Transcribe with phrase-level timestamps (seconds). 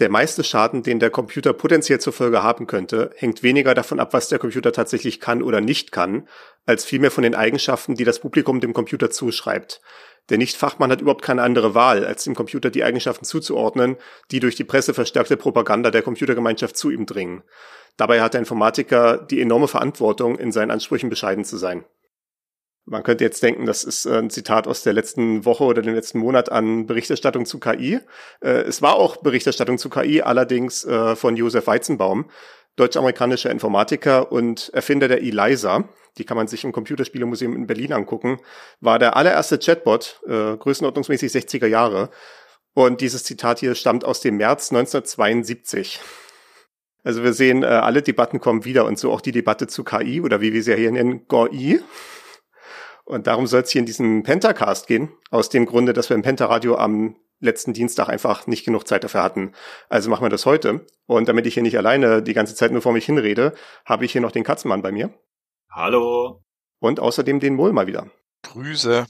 [0.00, 4.14] Der meiste Schaden, den der Computer potenziell zur Folge haben könnte, hängt weniger davon ab,
[4.14, 6.26] was der Computer tatsächlich kann oder nicht kann,
[6.64, 9.82] als vielmehr von den Eigenschaften, die das Publikum dem Computer zuschreibt.
[10.30, 13.96] Der Nichtfachmann hat überhaupt keine andere Wahl, als dem Computer die Eigenschaften zuzuordnen,
[14.30, 17.42] die durch die Presse verstärkte Propaganda der Computergemeinschaft zu ihm dringen.
[17.98, 21.84] Dabei hat der Informatiker die enorme Verantwortung, in seinen Ansprüchen bescheiden zu sein.
[22.90, 25.94] Man könnte jetzt denken, das ist äh, ein Zitat aus der letzten Woche oder dem
[25.94, 28.00] letzten Monat an Berichterstattung zu KI.
[28.40, 32.28] Äh, es war auch Berichterstattung zu KI, allerdings äh, von Josef Weizenbaum,
[32.74, 35.84] deutsch-amerikanischer Informatiker und Erfinder der ELISA.
[36.18, 38.40] Die kann man sich im Computerspielemuseum in Berlin angucken.
[38.80, 42.10] War der allererste Chatbot, größenordnungsmäßig 60er Jahre.
[42.74, 46.00] Und dieses Zitat hier stammt aus dem März 1972.
[47.04, 50.40] Also wir sehen, alle Debatten kommen wieder und so auch die Debatte zu KI oder
[50.40, 51.80] wie wir sie hier nennen, GOI.
[53.10, 56.22] Und darum soll es hier in diesem Pentacast gehen, aus dem Grunde, dass wir im
[56.22, 59.52] Pentaradio am letzten Dienstag einfach nicht genug Zeit dafür hatten.
[59.88, 60.86] Also machen wir das heute.
[61.06, 63.52] Und damit ich hier nicht alleine die ganze Zeit nur vor mich hinrede,
[63.84, 65.12] habe ich hier noch den Katzenmann bei mir.
[65.72, 66.44] Hallo.
[66.78, 68.06] Und außerdem den Mohl mal wieder.
[68.44, 69.06] Grüße.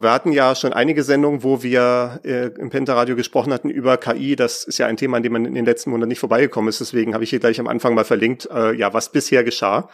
[0.00, 4.36] Wir hatten ja schon einige Sendungen, wo wir äh, im Pentaradio gesprochen hatten über KI.
[4.36, 6.80] Das ist ja ein Thema, an dem man in den letzten Monaten nicht vorbeigekommen ist.
[6.80, 9.88] Deswegen habe ich hier gleich am Anfang mal verlinkt, äh, ja, was bisher geschah.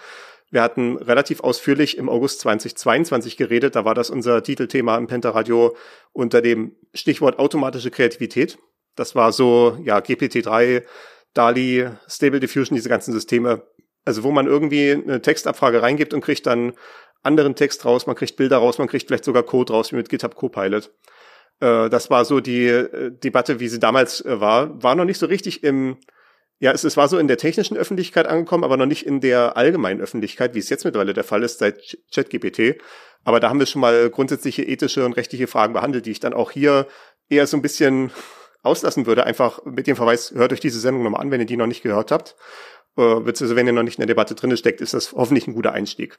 [0.51, 3.77] Wir hatten relativ ausführlich im August 2022 geredet.
[3.77, 5.77] Da war das unser Titelthema im Pentaradio
[6.13, 8.59] unter dem Stichwort automatische Kreativität.
[8.97, 10.83] Das war so, ja, GPT-3,
[11.35, 13.63] DALI, Stable Diffusion, diese ganzen Systeme.
[14.05, 16.73] Also wo man irgendwie eine Textabfrage reingibt und kriegt dann
[17.23, 20.09] anderen Text raus, man kriegt Bilder raus, man kriegt vielleicht sogar Code raus, wie mit
[20.09, 20.91] GitHub Copilot.
[21.61, 24.83] Äh, das war so die äh, Debatte, wie sie damals äh, war.
[24.83, 25.99] War noch nicht so richtig im
[26.61, 29.57] ja, es, es war so in der technischen Öffentlichkeit angekommen, aber noch nicht in der
[29.57, 32.81] allgemeinen Öffentlichkeit, wie es jetzt mittlerweile der Fall ist seit ChatGPT.
[33.25, 36.35] Aber da haben wir schon mal grundsätzliche ethische und rechtliche Fragen behandelt, die ich dann
[36.35, 36.87] auch hier
[37.31, 38.13] eher so ein bisschen
[38.63, 39.25] auslassen würde.
[39.25, 41.83] Einfach mit dem Verweis, hört euch diese Sendung nochmal an, wenn ihr die noch nicht
[41.83, 42.37] gehört habt.
[42.99, 45.55] Äh, beziehungsweise wenn ihr noch nicht in der Debatte drin steckt, ist das hoffentlich ein
[45.55, 46.19] guter Einstieg.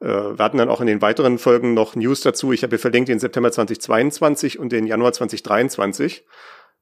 [0.00, 2.52] Äh, wir hatten dann auch in den weiteren Folgen noch News dazu.
[2.52, 6.24] Ich habe hier verlinkt den September 2022 und den Januar 2023.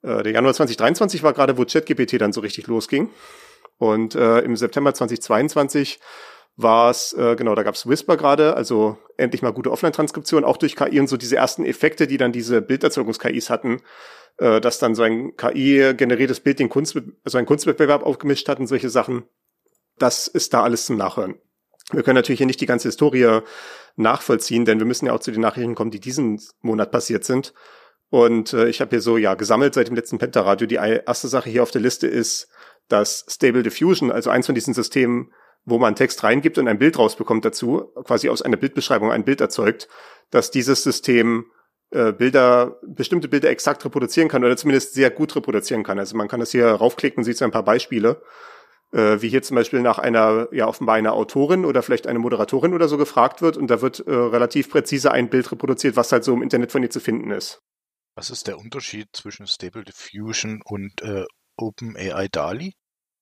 [0.05, 3.11] Äh, der Januar 2023 war gerade, wo ChatGPT dann so richtig losging.
[3.79, 5.99] Und äh, im September 2022
[6.57, 10.57] war es, äh, genau, da gab es Whisper gerade, also endlich mal gute Offline-Transkription, auch
[10.57, 13.81] durch KI und so diese ersten Effekte, die dann diese Bilderzeugungs-KIs hatten,
[14.39, 18.69] äh, dass dann so ein KI-generiertes Bild den Kunst, also ein Kunstwettbewerb aufgemischt hat und
[18.69, 19.25] solche Sachen.
[19.99, 21.37] Das ist da alles zum Nachhören.
[21.93, 23.41] Wir können natürlich hier nicht die ganze Historie
[23.97, 27.53] nachvollziehen, denn wir müssen ja auch zu den Nachrichten kommen, die diesen Monat passiert sind.
[28.11, 30.67] Und äh, ich habe hier so ja gesammelt seit dem letzten Pentaradio.
[30.67, 32.49] Die erste Sache hier auf der Liste ist,
[32.89, 35.33] dass Stable Diffusion, also eins von diesen Systemen,
[35.65, 39.41] wo man Text reingibt und ein Bild rausbekommt dazu, quasi aus einer Bildbeschreibung ein Bild
[39.41, 39.89] erzeugt,
[40.31, 41.47] dass dieses System
[41.91, 45.99] äh, Bilder, bestimmte Bilder exakt reproduzieren kann oder zumindest sehr gut reproduzieren kann.
[45.99, 48.21] Also man kann das hier raufklicken, sieht so ein paar Beispiele,
[48.93, 52.75] äh, wie hier zum Beispiel nach einer, ja offenbar einer Autorin oder vielleicht eine Moderatorin
[52.75, 56.25] oder so gefragt wird und da wird äh, relativ präzise ein Bild reproduziert, was halt
[56.25, 57.63] so im Internet von ihr zu finden ist.
[58.17, 61.25] Was ist der Unterschied zwischen Stable Diffusion und äh,
[61.57, 62.75] OpenAI DALI?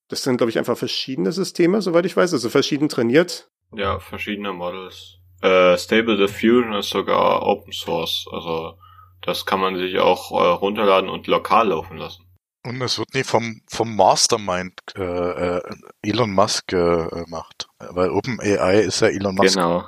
[0.09, 3.51] Das sind, glaube ich, einfach verschiedene Systeme, soweit ich weiß, also verschieden trainiert.
[3.75, 5.19] Ja, verschiedene Models.
[5.41, 8.79] Äh, Stable Diffusion ist sogar Open Source, also
[9.23, 12.27] das kann man sich auch äh, runterladen und lokal laufen lassen.
[12.65, 15.63] Und es wird nicht vom, vom Mastermind äh, äh
[16.03, 19.55] Elon Musk äh, gemacht, weil OpenAI ist ja Elon Musk.
[19.55, 19.85] Genau.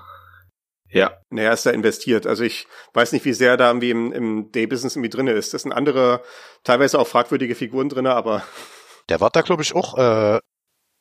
[0.94, 1.18] Ja.
[1.28, 2.24] Naja, ist da investiert.
[2.24, 5.52] Also ich weiß nicht, wie sehr da irgendwie im, im Day-Business irgendwie drinne ist.
[5.52, 6.22] Das sind andere,
[6.62, 8.44] teilweise auch fragwürdige Figuren drinne, aber.
[9.10, 10.38] Der war da, glaube ich, auch äh,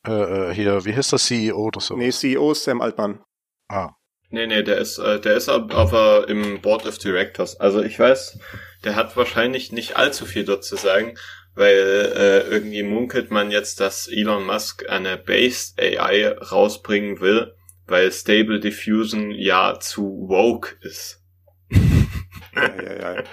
[0.06, 1.96] äh, hier, wie heißt das CEO oder so?
[1.96, 3.24] Nee, CEO ist Sam Altmann.
[3.68, 3.92] Ah.
[4.28, 7.58] Nee, nee, der ist, äh, der ist aber im Board of Directors.
[7.60, 8.38] Also ich weiß,
[8.82, 11.16] der hat wahrscheinlich nicht allzu viel dort zu sagen,
[11.54, 17.54] weil äh, irgendwie munkelt man jetzt, dass Elon Musk eine Based AI rausbringen will
[17.86, 21.20] weil Stable Diffusion ja zu woke ist.
[21.70, 23.24] ja, ja, ja.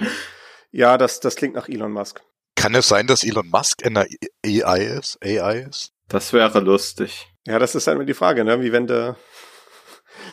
[0.72, 2.22] ja, das, das klingt nach Elon Musk.
[2.56, 4.08] Kann es sein, dass Elon Musk in der
[4.46, 5.18] AI ist?
[5.24, 5.94] AI ist?
[6.08, 7.28] Das wäre lustig.
[7.48, 8.62] Ja, das ist halt immer die Frage, ne?
[8.62, 9.16] Wie wenn der,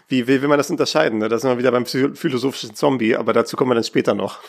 [0.09, 1.19] wie will, will man das unterscheiden?
[1.19, 1.29] Ne?
[1.29, 4.41] Da sind wir wieder beim philosophischen Zombie, aber dazu kommen wir dann später noch.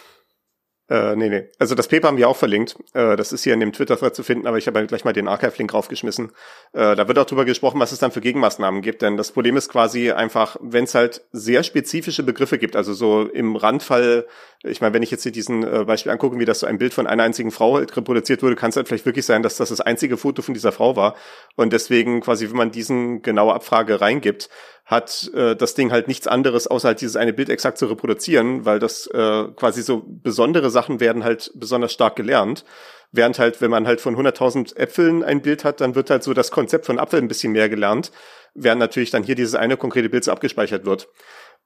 [0.89, 1.43] Äh, nee, nee.
[1.59, 2.75] Also das Paper haben wir auch verlinkt.
[2.93, 5.27] Äh, das ist hier in dem Twitter-Thread zu finden, aber ich habe gleich mal den
[5.27, 6.31] Archive-Link raufgeschmissen.
[6.73, 9.03] Äh, da wird auch drüber gesprochen, was es dann für Gegenmaßnahmen gibt.
[9.03, 13.27] Denn das Problem ist quasi einfach, wenn es halt sehr spezifische Begriffe gibt, also so
[13.27, 14.25] im Randfall,
[14.63, 16.95] ich meine, wenn ich jetzt hier diesen äh, Beispiel angucke, wie das so ein Bild
[16.95, 19.69] von einer einzigen Frau halt reproduziert wurde, kann es halt vielleicht wirklich sein, dass das
[19.69, 21.15] das einzige Foto von dieser Frau war.
[21.55, 24.49] Und deswegen quasi, wenn man diesen genaue Abfrage reingibt,
[24.89, 28.65] hat äh, das Ding halt nichts anderes, außer halt dieses eine Bild exakt zu reproduzieren,
[28.65, 32.65] weil das äh, quasi so besondere Sachen werden halt besonders stark gelernt.
[33.11, 36.33] Während halt, wenn man halt von 100.000 Äpfeln ein Bild hat, dann wird halt so
[36.33, 38.11] das Konzept von Apfel ein bisschen mehr gelernt,
[38.55, 41.07] während natürlich dann hier dieses eine konkrete Bild so abgespeichert wird.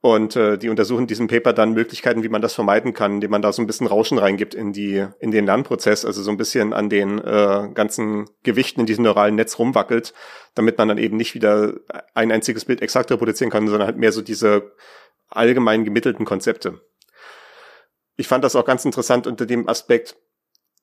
[0.06, 3.32] Und äh, die untersuchen in diesem Paper dann Möglichkeiten, wie man das vermeiden kann, indem
[3.32, 6.36] man da so ein bisschen Rauschen reingibt in die in den Lernprozess, also so ein
[6.36, 10.14] bisschen an den äh, ganzen Gewichten in diesem neuralen Netz rumwackelt,
[10.56, 11.76] damit man dann eben nicht wieder
[12.14, 14.74] ein einziges Bild exakt reproduzieren kann, sondern halt mehr so diese
[15.30, 16.82] allgemein gemittelten Konzepte.
[18.18, 20.18] Ich fand das auch ganz interessant unter dem Aspekt,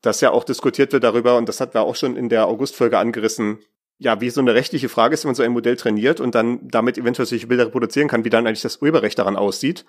[0.00, 2.96] dass ja auch diskutiert wird darüber, und das hatten wir auch schon in der August-Folge
[2.96, 3.58] angerissen,
[4.00, 6.66] ja, wie so eine rechtliche Frage ist, wenn man so ein Modell trainiert und dann
[6.68, 9.84] damit eventuell solche Bilder reproduzieren kann, wie dann eigentlich das Urheberrecht daran aussieht.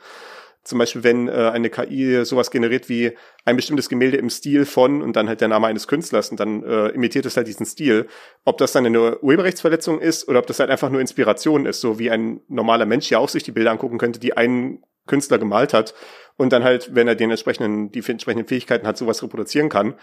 [0.63, 3.13] Zum Beispiel, wenn äh, eine KI sowas generiert wie
[3.46, 6.62] ein bestimmtes Gemälde im Stil von und dann halt der Name eines Künstlers und dann
[6.63, 8.08] äh, imitiert es halt diesen Stil.
[8.44, 11.98] Ob das dann eine Urheberrechtsverletzung ist oder ob das halt einfach nur Inspiration ist, so
[11.98, 15.74] wie ein normaler Mensch ja auch sich die Bilder angucken könnte, die ein Künstler gemalt
[15.74, 15.96] hat
[16.38, 19.95] und dann halt, wenn er den entsprechenden, die entsprechenden Fähigkeiten hat, sowas reproduzieren kann.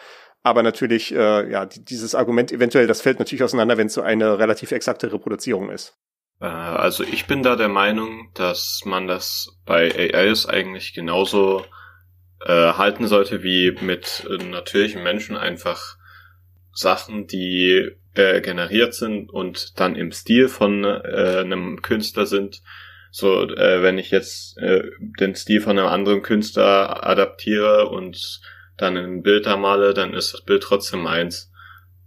[0.42, 4.38] Aber natürlich, äh, ja, dieses Argument eventuell, das fällt natürlich auseinander, wenn es so eine
[4.38, 5.96] relativ exakte Reproduzierung ist.
[6.40, 11.64] Äh, also ich bin da der Meinung, dass man das bei AIs eigentlich genauso
[12.44, 15.96] äh, halten sollte wie mit natürlichen Menschen einfach
[16.72, 22.62] Sachen, die äh, generiert sind und dann im Stil von äh, einem Künstler sind.
[23.10, 24.82] So, äh, wenn ich jetzt äh,
[25.19, 28.40] den Stil von einem anderen Künstler adaptiere und
[28.76, 31.50] dann ein Bild da male, dann ist das Bild trotzdem eins.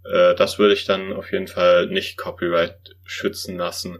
[0.04, 3.98] Äh, das würde ich dann auf jeden Fall nicht Copyright schützen lassen.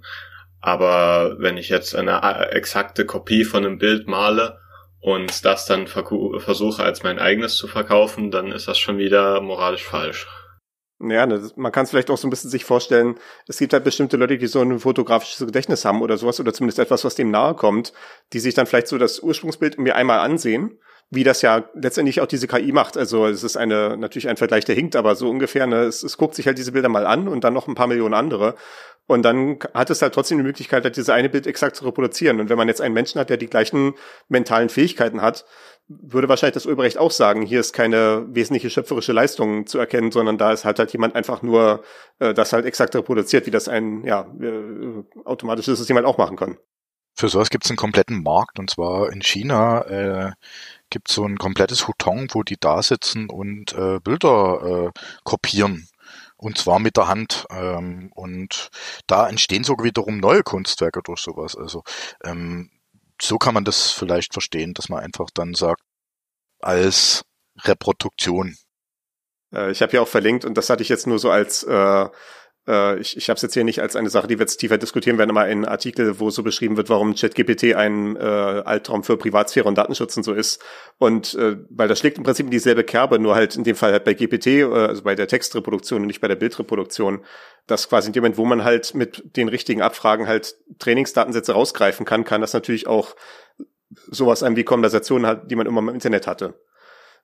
[0.61, 4.59] Aber wenn ich jetzt eine äh, exakte Kopie von einem Bild male
[5.01, 9.85] und das dann versuche als mein eigenes zu verkaufen, dann ist das schon wieder moralisch
[9.85, 10.29] falsch.
[11.05, 13.17] Ja, ne, man kann es vielleicht auch so ein bisschen sich vorstellen,
[13.49, 16.79] es gibt halt bestimmte Leute, die so ein fotografisches Gedächtnis haben oder sowas, oder zumindest
[16.79, 17.93] etwas, was dem nahe kommt,
[18.33, 20.79] die sich dann vielleicht so das Ursprungsbild mir einmal ansehen
[21.13, 22.97] wie das ja letztendlich auch diese KI macht.
[22.97, 26.17] Also es ist eine natürlich ein Vergleich, der hinkt, aber so ungefähr, ne, es, es
[26.17, 28.55] guckt sich halt diese Bilder mal an und dann noch ein paar Millionen andere.
[29.07, 32.41] Und dann hat es halt trotzdem die Möglichkeit, halt diese eine Bild exakt zu reproduzieren.
[32.41, 33.93] Und wenn man jetzt einen Menschen hat, der die gleichen
[34.29, 35.45] mentalen Fähigkeiten hat,
[35.87, 40.39] würde wahrscheinlich das Urheberrecht auch sagen, hier ist keine wesentliche schöpferische Leistung zu erkennen, sondern
[40.39, 41.83] da ist halt halt jemand einfach nur
[42.21, 46.39] äh, das halt exakt reproduziert, wie das ein ja, äh, automatisches System halt auch machen
[46.39, 46.57] kann.
[47.15, 50.33] Für sowas gibt es einen kompletten Markt und zwar in China äh,
[50.93, 55.89] gibt so ein komplettes Hutong, wo die da sitzen und äh, Bilder äh, kopieren.
[56.37, 57.47] Und zwar mit der Hand.
[57.51, 58.69] Ähm, und
[59.07, 61.57] da entstehen sogar wiederum neue Kunstwerke durch sowas.
[61.57, 61.83] Also
[62.25, 62.71] ähm,
[63.21, 65.81] so kann man das vielleicht verstehen, dass man einfach dann sagt,
[66.61, 67.25] als
[67.65, 68.57] Reproduktion.
[69.55, 72.09] Äh, ich habe ja auch verlinkt und das hatte ich jetzt nur so als äh,
[72.69, 74.79] äh, ich, ich habe es jetzt hier nicht als eine Sache, die wir jetzt tiefer
[74.79, 79.17] diskutieren werden, aber ein Artikel, wo so beschrieben wird, warum ChatGPT ein äh, Albtraum für
[79.17, 80.63] Privatsphäre und Datenschutz und so ist.
[80.99, 83.93] Und äh, weil das schlägt im Prinzip in dieselbe Kerbe, nur halt in dem Fall
[83.93, 87.25] halt bei GPT, äh, also bei der Textreproduktion und nicht bei der Bildreproduktion,
[87.67, 92.07] dass quasi in dem Moment, wo man halt mit den richtigen Abfragen halt Trainingsdatensätze rausgreifen
[92.07, 93.17] kann, kann das natürlich auch
[94.11, 96.55] sowas einem wie Konversationen hat, die man immer im Internet hatte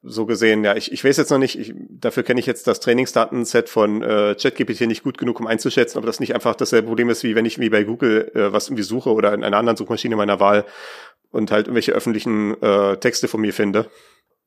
[0.02, 2.80] so gesehen, ja, ich, ich weiß jetzt noch nicht, ich, dafür kenne ich jetzt das
[2.80, 7.10] Trainingsdatenset von äh, ChatGPT nicht gut genug, um einzuschätzen, ob das nicht einfach dasselbe Problem
[7.10, 9.76] ist, wie wenn ich wie bei Google äh, was irgendwie suche oder in einer anderen
[9.76, 10.64] Suchmaschine meiner Wahl
[11.30, 13.90] und halt irgendwelche öffentlichen äh, Texte von mir finde.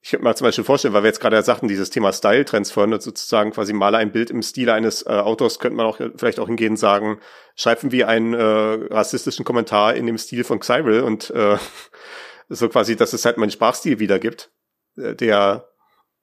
[0.04, 3.52] Ich könnte mir zum Beispiel vorstellen, weil wir jetzt gerade sagten, dieses Thema Style-Transfer, sozusagen
[3.52, 6.76] quasi male ein Bild im Stil eines äh, Autors, könnte man auch vielleicht auch hingehen
[6.76, 7.20] sagen,
[7.56, 11.58] schreiben wir einen äh, rassistischen Kommentar in dem Stil von Cyril und äh,
[12.50, 14.50] so quasi, dass es halt meinen Sprachstil wiedergibt
[14.96, 15.68] der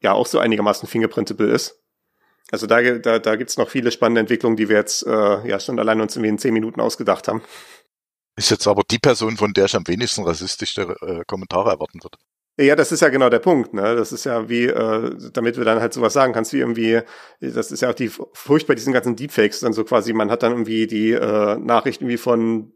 [0.01, 1.83] ja auch so einigermaßen fingerprintable ist.
[2.51, 5.79] Also da, da, da gibt noch viele spannende Entwicklungen, die wir jetzt äh, ja schon
[5.79, 7.43] allein uns in zehn Minuten ausgedacht haben.
[8.37, 12.17] Ist jetzt aber die Person, von der ich am wenigsten rassistische äh, Kommentare erwarten würde.
[12.61, 13.75] Ja, das ist ja genau der Punkt.
[13.75, 13.95] Ne?
[13.95, 17.01] Das ist ja wie, äh, damit du dann halt sowas sagen kannst, wie irgendwie,
[17.41, 20.43] das ist ja auch die Furcht bei diesen ganzen Deepfakes, dann so quasi, man hat
[20.43, 22.73] dann irgendwie die äh, Nachricht irgendwie von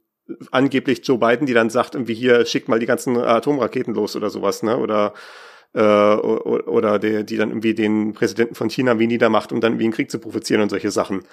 [0.50, 4.30] angeblich Joe Biden, die dann sagt, irgendwie hier, schickt mal die ganzen Atomraketen los oder
[4.30, 4.76] sowas, ne?
[4.78, 5.14] Oder
[5.75, 9.85] äh, oder der, die dann irgendwie den Präsidenten von China wie niedermacht, um dann wie
[9.85, 11.25] einen Krieg zu provozieren und solche Sachen.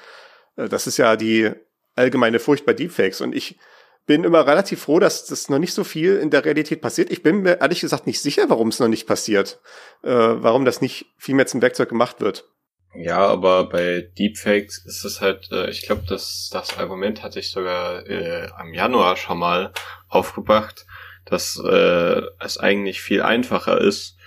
[0.56, 1.52] Äh, das ist ja die
[1.96, 3.60] allgemeine Furcht bei Deepfakes und ich
[4.06, 7.12] bin immer relativ froh, dass das noch nicht so viel in der Realität passiert.
[7.12, 9.60] Ich bin mir ehrlich gesagt nicht sicher, warum es noch nicht passiert,
[10.04, 12.50] äh, warum das nicht viel mehr zum Werkzeug gemacht wird.
[12.96, 17.52] Ja, aber bei Deepfakes ist es halt, äh, ich glaube, das, das Argument hatte ich
[17.52, 19.74] sogar äh, am Januar schon mal
[20.08, 20.88] aufgebracht,
[21.26, 24.18] dass äh, es eigentlich viel einfacher ist,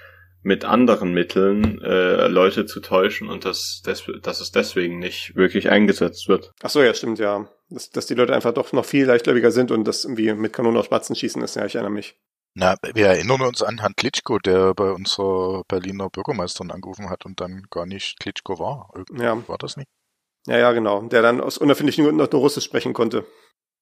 [0.43, 5.71] mit anderen Mitteln äh, Leute zu täuschen und dass, des, dass es deswegen nicht wirklich
[5.71, 6.53] eingesetzt wird.
[6.63, 7.49] Ach so, ja, stimmt, ja.
[7.71, 10.79] Dass, dass die Leute einfach doch noch viel leichtgläubiger sind und das irgendwie mit Kanonen
[10.79, 12.17] auf Spatzen schießen ist, ja, ich erinnere mich.
[12.55, 17.41] Na, wir erinnern uns an Herrn Klitschko, der bei unserer Berliner Bürgermeisterin angerufen hat und
[17.41, 18.91] dann gar nicht Klitschko war.
[18.95, 19.49] Irgendwie ja.
[19.49, 19.89] War das nicht?
[20.47, 21.03] Ja, ja, genau.
[21.03, 23.25] Der dann aus unerfindlichen Gründen noch nur Russisch sprechen konnte.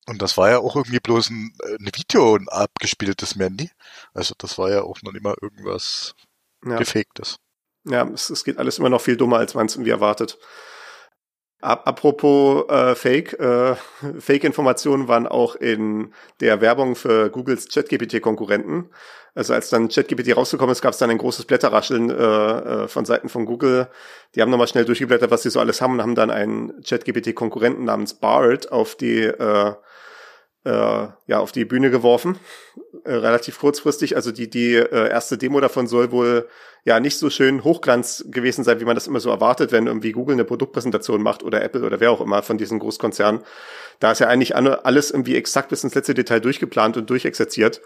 [0.07, 3.71] Und das war ja auch irgendwie bloß ein, ein Video ein abgespieltes Mandy.
[4.15, 6.15] Also das war ja auch noch immer irgendwas
[6.65, 6.77] ja.
[6.77, 7.37] Gefaktes.
[7.85, 10.39] Ja, es, es geht alles immer noch viel dummer, als man es irgendwie erwartet.
[11.63, 13.75] Apropos äh, Fake, äh,
[14.19, 18.91] Fake-Informationen waren auch in der Werbung für Googles ChatGPT-Konkurrenten.
[19.35, 23.05] Also als dann ChatGPT rausgekommen ist, gab es dann ein großes Blätterrascheln äh, äh, von
[23.05, 23.89] Seiten von Google.
[24.35, 27.85] Die haben nochmal schnell durchgeblättert, was sie so alles haben und haben dann einen ChatGPT-Konkurrenten
[27.85, 29.75] namens Bard auf die äh,
[30.65, 32.39] äh, ja auf die Bühne geworfen,
[33.05, 34.17] äh, relativ kurzfristig.
[34.17, 36.49] Also die die äh, erste Demo davon soll wohl
[36.85, 40.13] ja nicht so schön Hochglanz gewesen sein, wie man das immer so erwartet, wenn irgendwie
[40.13, 43.43] Google eine Produktpräsentation macht oder Apple oder wer auch immer von diesen Großkonzernen.
[43.99, 47.81] Da ist ja eigentlich alles irgendwie exakt bis ins letzte Detail durchgeplant und durchexerziert.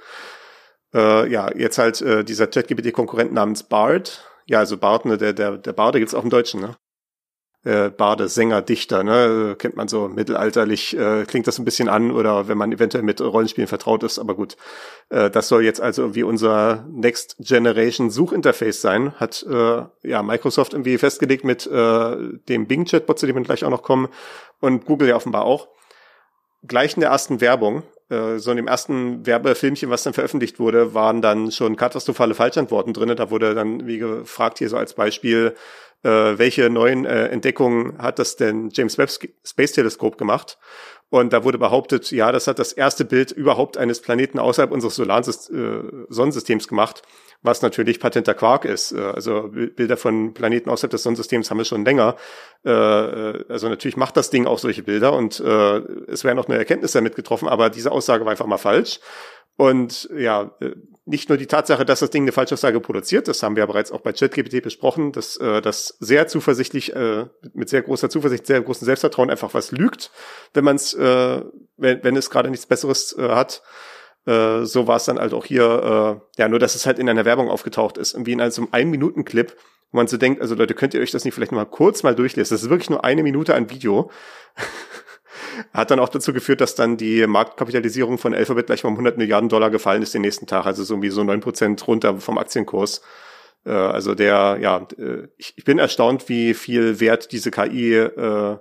[0.95, 4.31] Äh, ja, jetzt halt äh, dieser ChatGPT-Konkurrent namens Bard.
[4.47, 6.77] Ja, also Bard, ne, der, der, der Bard, der gibt's auch im Deutschen, ne?
[7.65, 9.57] Äh, Bade, Sänger, Dichter, ne?
[9.59, 13.21] Kennt man so mittelalterlich, äh, klingt das ein bisschen an oder wenn man eventuell mit
[13.21, 14.57] Rollenspielen vertraut ist, aber gut.
[15.09, 20.75] Äh, das soll jetzt also irgendwie unser Next Generation Suchinterface sein, hat äh, ja Microsoft
[20.75, 22.17] irgendwie festgelegt mit äh,
[22.49, 24.09] dem Bing Chatbot, zu dem wir gleich auch noch kommen
[24.61, 25.69] und Google ja offenbar auch.
[26.67, 30.95] Gleich in der ersten Werbung, äh, so in dem ersten Werbefilmchen, was dann veröffentlicht wurde,
[30.95, 33.15] waren dann schon katastrophale Falschantworten drinne.
[33.15, 35.55] Da wurde dann, wie gefragt, hier so als Beispiel,
[36.05, 39.11] äh, welche neuen äh, Entdeckungen hat das denn James Webb
[39.43, 40.59] Space Teleskop gemacht?
[41.11, 44.99] Und da wurde behauptet, ja, das hat das erste Bild überhaupt eines Planeten außerhalb unseres
[44.99, 47.03] äh, Sonnensystems gemacht,
[47.43, 48.93] was natürlich patenter Quark ist.
[48.93, 52.17] Äh, also Bilder von Planeten außerhalb des Sonnensystems haben wir schon länger.
[52.65, 56.99] Äh, also natürlich macht das Ding auch solche Bilder und es werden auch neue Erkenntnisse
[56.99, 59.01] damit getroffen, aber diese Aussage war einfach mal falsch.
[59.57, 60.51] Und ja,
[61.07, 63.93] nicht nur die Tatsache, dass das Ding eine Falschaussage produziert, das haben wir ja bereits
[63.93, 68.63] auch bei ChatGPT besprochen, dass äh, das sehr zuversichtlich, äh, mit sehr großer Zuversicht, sehr
[68.63, 70.11] großem Selbstvertrauen einfach was lügt,
[70.55, 71.43] wenn man es, äh,
[71.77, 73.63] wenn, wenn es gerade nichts Besseres äh, hat.
[74.27, 77.09] Äh, so war es dann halt auch hier, äh, ja, nur dass es halt in
[77.11, 79.55] einer Werbung aufgetaucht ist, irgendwie in einem so einem Ein-Minuten-Clip,
[79.93, 82.15] wo man so denkt, also Leute, könnt ihr euch das nicht vielleicht mal kurz mal
[82.15, 82.55] durchlesen?
[82.55, 84.11] Das ist wirklich nur eine Minute an Video.
[85.73, 89.19] Hat dann auch dazu geführt, dass dann die Marktkapitalisierung von Alphabet gleich mal um 100
[89.19, 92.39] Milliarden Dollar gefallen ist den nächsten Tag, also so irgendwie so neun Prozent runter vom
[92.39, 93.03] Aktienkurs.
[93.65, 98.59] Äh, also der, ja, äh, ich, bin erstaunt, wie viel Wert diese KI äh,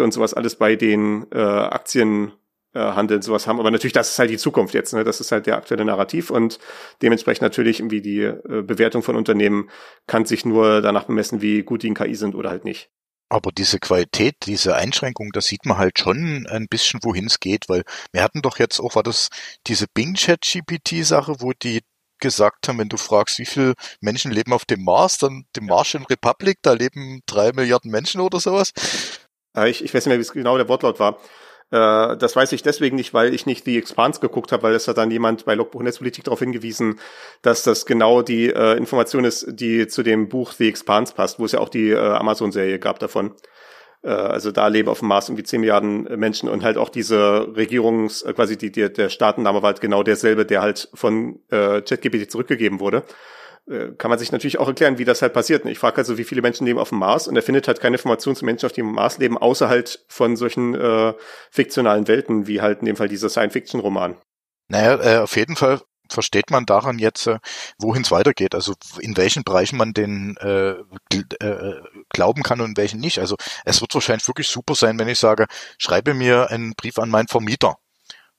[0.00, 2.32] und sowas alles bei den äh, Aktien
[2.74, 3.60] äh, Handeln sowas haben.
[3.60, 4.92] Aber natürlich, das ist halt die Zukunft jetzt.
[4.92, 5.04] Ne?
[5.04, 6.58] Das ist halt der aktuelle Narrativ und
[7.02, 9.70] dementsprechend natürlich irgendwie die Bewertung von Unternehmen
[10.06, 12.90] kann sich nur danach bemessen, wie gut die in KI sind oder halt nicht.
[13.30, 17.68] Aber diese Qualität, diese Einschränkung, da sieht man halt schon ein bisschen, wohin es geht,
[17.68, 17.82] weil
[18.12, 19.28] wir hatten doch jetzt auch, war das
[19.66, 21.82] diese Bing-Chat-GPT-Sache, wo die
[22.20, 26.04] gesagt haben, wenn du fragst, wie viele Menschen leben auf dem Mars, dann die Martian
[26.04, 28.72] Republic, da leben drei Milliarden Menschen oder sowas.
[29.66, 31.18] Ich, ich weiß nicht mehr, wie es genau der Wortlaut war.
[31.70, 34.88] Äh, das weiß ich deswegen nicht, weil ich nicht The Expanse geguckt habe, weil es
[34.88, 36.98] hat dann jemand bei Logbuch Netzpolitik darauf hingewiesen,
[37.42, 41.44] dass das genau die äh, Information ist, die zu dem Buch The Expanse passt, wo
[41.44, 43.34] es ja auch die äh, Amazon-Serie gab davon.
[44.02, 47.54] Äh, also da leben auf dem Mars irgendwie 10 Milliarden Menschen und halt auch diese
[47.54, 51.82] Regierungs, äh, quasi die, die, der Staatenname war halt genau derselbe, der halt von äh,
[51.82, 53.04] ChatGPT zurückgegeben wurde.
[53.66, 55.64] Äh, kann man sich natürlich auch erklären, wie das halt passiert.
[55.66, 57.96] Ich frage also, wie viele Menschen leben auf dem Mars und er findet halt keine
[57.96, 61.14] Informationen zu Menschen, auf dem Mars leben, außer halt von solchen äh,
[61.50, 64.16] fiktionalen Welten, wie halt in dem Fall dieser Science-Fiction-Roman.
[64.68, 67.38] Naja, äh, auf jeden Fall versteht man daran jetzt, äh,
[67.78, 70.70] wohin es weitergeht, also in welchen Bereichen man den äh,
[71.10, 73.18] äh, glauben kann und in welchen nicht.
[73.18, 75.46] Also es wird wahrscheinlich wirklich super sein, wenn ich sage,
[75.78, 77.76] schreibe mir einen Brief an meinen Vermieter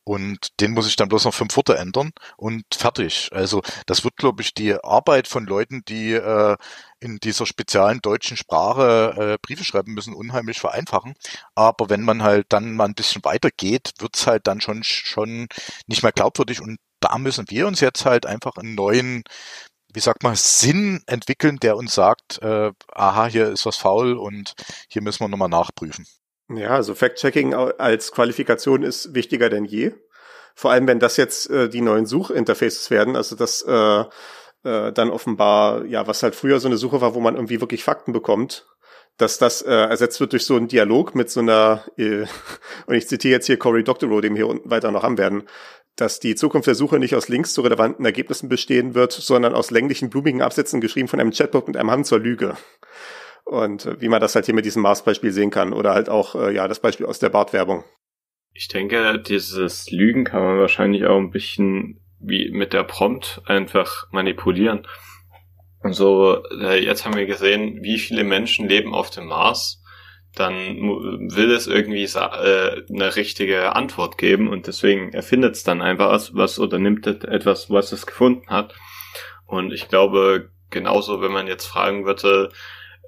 [0.04, 3.30] und den muss ich dann bloß noch fünf Wörter ändern und fertig.
[3.32, 6.58] Also das wird, glaube ich, die Arbeit von Leuten, die äh,
[7.00, 11.14] in dieser speziellen deutschen Sprache äh, Briefe schreiben müssen, unheimlich vereinfachen.
[11.56, 15.48] Aber wenn man halt dann mal ein bisschen weitergeht, wird's halt dann schon, schon
[15.88, 16.62] nicht mehr glaubwürdig.
[16.62, 19.24] Und da müssen wir uns jetzt halt einfach einen neuen
[19.94, 24.54] wie sagt man, Sinn entwickeln, der uns sagt, äh, aha, hier ist was faul und
[24.88, 26.06] hier müssen wir nochmal nachprüfen.
[26.50, 29.94] Ja, also Fact-Checking als Qualifikation ist wichtiger denn je.
[30.56, 34.04] Vor allem, wenn das jetzt äh, die neuen Suchinterfaces werden, also das äh,
[34.64, 37.84] äh, dann offenbar, ja, was halt früher so eine Suche war, wo man irgendwie wirklich
[37.84, 38.68] Fakten bekommt,
[39.18, 42.26] dass das äh, ersetzt wird durch so einen Dialog mit so einer, äh,
[42.88, 45.44] und ich zitiere jetzt hier Cory Doctorow, dem wir hier unten weiter noch haben werden,
[45.96, 49.72] dass die Zukunft der Suche nicht aus Links zu relevanten Ergebnissen bestehen wird, sondern aus
[49.72, 52.56] länglichen, blumigen Absätzen geschrieben von einem Chatbot mit einem Hand zur Lüge.
[53.50, 56.36] Und äh, wie man das halt hier mit diesem Mars-Beispiel sehen kann oder halt auch
[56.36, 57.84] äh, ja das Beispiel aus der Bartwerbung.
[58.54, 64.06] Ich denke, dieses Lügen kann man wahrscheinlich auch ein bisschen wie mit der Prompt einfach
[64.12, 64.86] manipulieren.
[65.82, 69.82] Und so, äh, jetzt haben wir gesehen, wie viele Menschen leben auf dem Mars.
[70.36, 76.12] Dann will es irgendwie äh, eine richtige Antwort geben und deswegen erfindet es dann einfach
[76.12, 78.76] was, was oder nimmt etwas, was es gefunden hat.
[79.48, 82.52] Und ich glaube, genauso, wenn man jetzt fragen würde,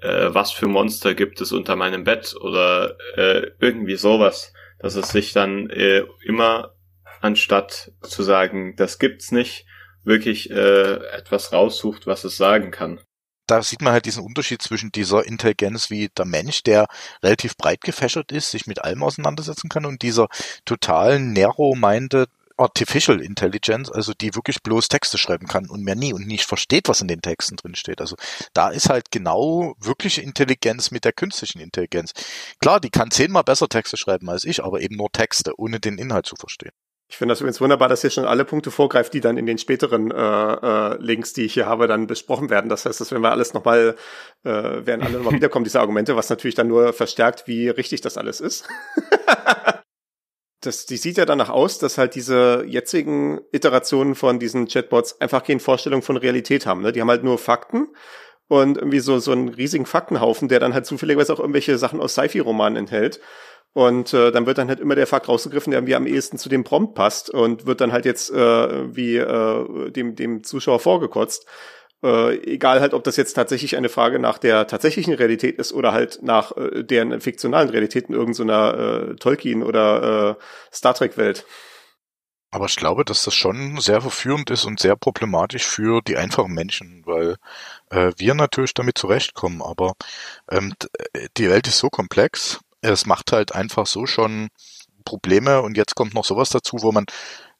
[0.02, 5.10] äh, was für Monster gibt es unter meinem Bett oder äh, irgendwie sowas, dass es
[5.10, 6.74] sich dann äh, immer
[7.20, 9.64] anstatt zu sagen, das gibt's nicht,
[10.04, 13.00] wirklich äh, etwas raussucht, was es sagen kann.
[13.46, 16.86] Da sieht man halt diesen Unterschied zwischen dieser Intelligenz wie der Mensch, der
[17.22, 20.28] relativ breit gefächert ist, sich mit allem auseinandersetzen kann und dieser
[20.64, 26.26] total narrow-minded Artificial Intelligence, also die wirklich bloß Texte schreiben kann und mehr nie und
[26.26, 28.00] nicht versteht, was in den Texten drin steht.
[28.00, 28.16] Also
[28.54, 32.12] da ist halt genau wirkliche Intelligenz mit der künstlichen Intelligenz.
[32.60, 35.98] Klar, die kann zehnmal besser Texte schreiben als ich, aber eben nur Texte, ohne den
[35.98, 36.72] Inhalt zu verstehen.
[37.12, 39.58] Ich finde das übrigens wunderbar, dass ihr schon alle Punkte vorgreift, die dann in den
[39.58, 42.70] späteren äh, äh, Links, die ich hier habe, dann besprochen werden.
[42.70, 43.96] Das heißt, das werden wir alles nochmal,
[44.44, 48.16] äh, werden alle nochmal wiederkommen, diese Argumente, was natürlich dann nur verstärkt, wie richtig das
[48.16, 48.66] alles ist.
[50.62, 55.44] das, die sieht ja danach aus, dass halt diese jetzigen Iterationen von diesen Chatbots einfach
[55.44, 56.82] keine Vorstellung von Realität haben.
[56.82, 56.92] Ne?
[56.92, 57.88] Die haben halt nur Fakten
[58.48, 62.12] und irgendwie so, so einen riesigen Faktenhaufen, der dann halt zufälligerweise auch irgendwelche Sachen aus
[62.14, 63.20] Sci-Fi-Romanen enthält.
[63.74, 66.48] Und äh, dann wird dann halt immer der Fakt rausgegriffen, der irgendwie am ehesten zu
[66.48, 71.46] dem Prompt passt und wird dann halt jetzt äh, wie äh, dem, dem Zuschauer vorgekotzt.
[72.02, 75.92] Äh, egal halt, ob das jetzt tatsächlich eine Frage nach der tatsächlichen Realität ist oder
[75.92, 81.44] halt nach äh, deren fiktionalen Realität in irgendeiner äh, Tolkien oder äh, Star Trek Welt.
[82.50, 86.52] Aber ich glaube, dass das schon sehr verführend ist und sehr problematisch für die einfachen
[86.52, 87.36] Menschen, weil
[87.90, 89.62] äh, wir natürlich damit zurechtkommen.
[89.62, 89.94] Aber
[90.50, 90.74] ähm,
[91.14, 94.48] äh, die Welt ist so komplex es macht halt einfach so schon
[95.04, 97.06] Probleme und jetzt kommt noch sowas dazu, wo man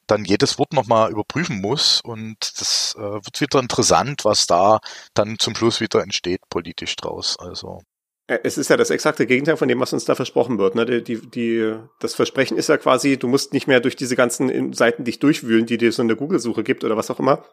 [0.07, 4.79] dann jedes Wort nochmal überprüfen muss und das äh, wird wieder interessant, was da
[5.13, 7.37] dann zum Schluss wieder entsteht politisch draus.
[7.39, 7.81] Also
[8.27, 10.75] äh, es ist ja das exakte Gegenteil von dem, was uns da versprochen wird.
[10.75, 10.85] Ne?
[10.85, 14.73] Die, die, die, das Versprechen ist ja quasi, du musst nicht mehr durch diese ganzen
[14.73, 17.45] Seiten dich durchwühlen, die dir so eine Google-Suche gibt oder was auch immer,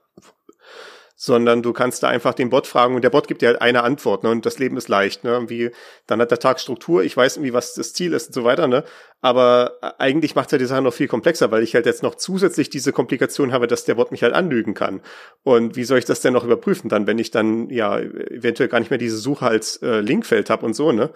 [1.16, 3.82] sondern du kannst da einfach den Bot fragen und der Bot gibt dir halt eine
[3.82, 4.30] Antwort, ne?
[4.30, 5.50] Und das Leben ist leicht, ne?
[5.50, 5.70] Wie,
[6.06, 8.68] dann hat der Tag Struktur, ich weiß irgendwie, was das Ziel ist und so weiter,
[8.68, 8.84] ne?
[9.20, 12.14] Aber äh, eigentlich macht er die Sache noch viel komplexer, weil ich halt jetzt noch
[12.14, 15.00] zusätzlich diese Komplikation habe, dass der Bot mich halt anlügen kann.
[15.42, 18.80] Und wie soll ich das denn noch überprüfen dann, wenn ich dann ja eventuell gar
[18.80, 21.10] nicht mehr diese Suche als äh, Linkfeld habe und so, ne?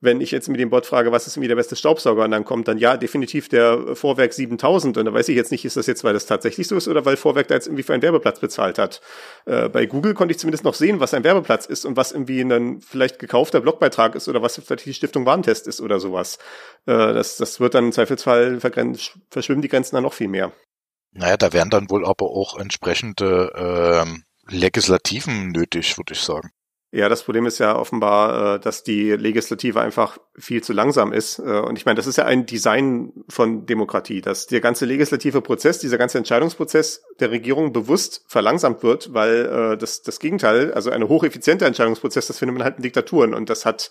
[0.00, 2.44] wenn ich jetzt mit dem Bot frage, was ist irgendwie der beste Staubsauger, und dann
[2.44, 5.86] kommt dann ja definitiv der Vorwerk 7000 und da weiß ich jetzt nicht, ist das
[5.86, 8.40] jetzt, weil das tatsächlich so ist oder weil Vorwerk da jetzt irgendwie für einen Werbeplatz
[8.40, 9.00] bezahlt hat.
[9.46, 12.40] Äh, bei Google konnte ich zumindest noch sehen, was ein Werbeplatz ist und was irgendwie
[12.40, 16.38] ein vielleicht gekaufter Blogbeitrag ist oder was vielleicht die Stiftung Warentest ist oder sowas.
[16.84, 20.52] Äh, das, das wird dann im Zweifelsfall verschwimmen die Grenzen dann noch viel mehr.
[21.12, 26.50] Naja, da wären dann wohl aber auch entsprechende ähm, Legislativen nötig, würde ich sagen.
[26.92, 31.38] Ja, das Problem ist ja offenbar, äh, dass die Legislative einfach viel zu langsam ist.
[31.38, 35.42] Äh, und ich meine, das ist ja ein Design von Demokratie, dass der ganze legislative
[35.42, 40.90] Prozess, dieser ganze Entscheidungsprozess der Regierung bewusst verlangsamt wird, weil äh, das, das Gegenteil, also
[40.90, 43.34] eine hocheffiziente Entscheidungsprozess, das findet man halt in Diktaturen.
[43.34, 43.90] Und das hat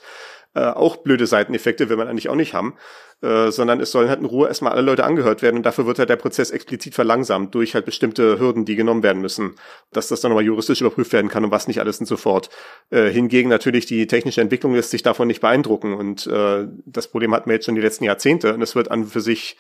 [0.56, 2.76] äh, auch blöde Seiteneffekte, will man eigentlich auch nicht haben,
[3.22, 6.00] äh, sondern es sollen halt in Ruhe erstmal alle Leute angehört werden und dafür wird
[6.00, 9.56] halt der Prozess explizit verlangsamt durch halt bestimmte Hürden, die genommen werden müssen,
[9.92, 12.50] dass das dann nochmal juristisch überprüft werden kann und was nicht alles und so fort.
[12.90, 17.34] Äh, hingegen natürlich die technische Entwicklung lässt sich davon nicht beeindrucken und äh, das Problem
[17.34, 19.58] hatten wir jetzt schon die letzten Jahrzehnte und es wird an für sich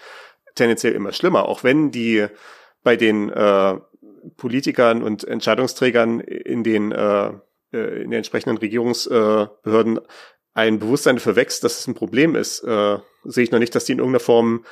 [0.55, 2.27] tendenziell immer schlimmer, auch wenn die
[2.83, 3.75] bei den äh,
[4.37, 7.27] Politikern und Entscheidungsträgern in den äh,
[7.73, 9.99] äh in den entsprechenden Regierungsbehörden
[10.55, 13.85] ein Bewusstsein dafür wächst, dass es ein Problem ist, äh, sehe ich noch nicht, dass
[13.85, 14.65] die in irgendeiner Form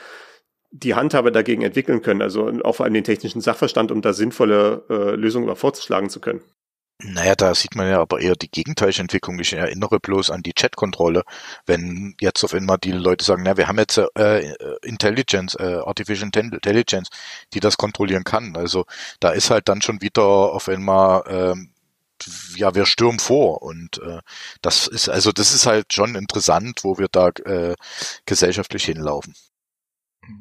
[0.72, 4.86] die Handhabe dagegen entwickeln können, also auch vor allem den technischen Sachverstand, um da sinnvolle
[4.90, 6.42] äh, Lösungen vorzuschlagen zu können.
[7.06, 9.38] Naja, da sieht man ja aber eher die gegenteilige Entwicklung.
[9.40, 11.24] Ich erinnere bloß an die Chatkontrolle.
[11.66, 16.30] Wenn jetzt auf einmal die Leute sagen, na, wir haben jetzt äh, Intelligence, äh, Artificial
[16.34, 17.10] Intelligence,
[17.54, 18.56] die das kontrollieren kann.
[18.56, 18.86] Also
[19.20, 21.73] da ist halt dann schon wieder auf einmal ähm,
[22.56, 24.20] ja, wir stürmen vor und äh,
[24.62, 27.76] das ist also das ist halt schon interessant, wo wir da äh,
[28.26, 29.34] gesellschaftlich hinlaufen.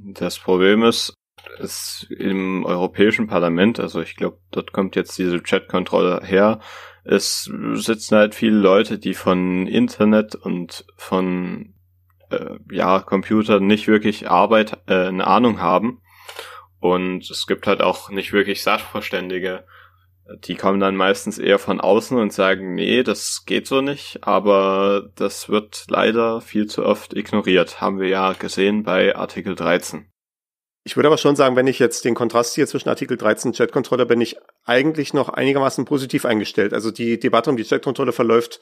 [0.04, 1.14] Das Problem ist,
[1.58, 6.60] ist im Europäischen Parlament, also ich glaube, dort kommt jetzt diese Chat-Kontrolle her.
[7.04, 11.74] Es sitzen halt viele Leute, die von Internet und von
[12.30, 16.00] äh, ja Computern nicht wirklich Arbeit, äh, eine Ahnung haben.
[16.78, 19.64] Und es gibt halt auch nicht wirklich Sachverständige
[20.40, 25.10] Die kommen dann meistens eher von außen und sagen, nee, das geht so nicht, aber
[25.16, 27.80] das wird leider viel zu oft ignoriert.
[27.80, 30.08] Haben wir ja gesehen bei Artikel 13.
[30.84, 34.04] Ich würde aber schon sagen, wenn ich jetzt den Kontrast hier zwischen Artikel 13 Chat-Controller
[34.04, 36.72] bin ich eigentlich noch einigermaßen positiv eingestellt.
[36.72, 38.60] Also die Debatte um die Chat-Controller verläuft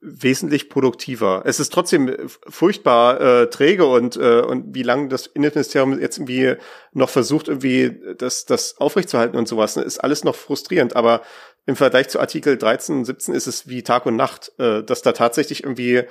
[0.00, 1.42] wesentlich produktiver.
[1.44, 2.16] Es ist trotzdem
[2.48, 6.54] furchtbar äh, träge und äh, und wie lange das Innenministerium jetzt irgendwie
[6.92, 10.96] noch versucht irgendwie das das aufrechtzuerhalten und sowas, ne, ist alles noch frustrierend.
[10.96, 11.22] Aber
[11.66, 15.02] im Vergleich zu Artikel 13 und 17 ist es wie Tag und Nacht, äh, dass
[15.02, 16.04] da tatsächlich irgendwie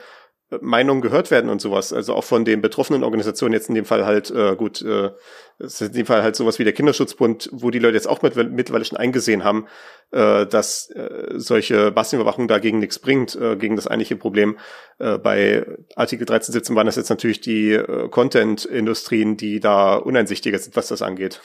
[0.61, 1.91] Meinungen gehört werden und sowas.
[1.91, 5.11] Also auch von den betroffenen Organisationen, jetzt in dem Fall halt, äh, gut, äh,
[5.59, 8.35] ist in dem Fall halt sowas wie der Kinderschutzbund, wo die Leute jetzt auch mit,
[8.35, 9.67] mittlerweile schon eingesehen haben,
[10.11, 14.57] äh, dass äh, solche Massenüberwachung dagegen nichts bringt, äh, gegen das eigentliche Problem.
[14.99, 20.59] Äh, bei Artikel 13, 17 waren das jetzt natürlich die äh, Content-Industrien, die da uneinsichtiger
[20.59, 21.41] sind, was das angeht.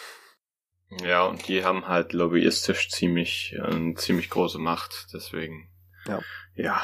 [1.04, 5.68] Ja, und die haben halt lobbyistisch ziemlich, äh, ziemlich große Macht, deswegen.
[6.06, 6.20] Ja.
[6.54, 6.82] Ja.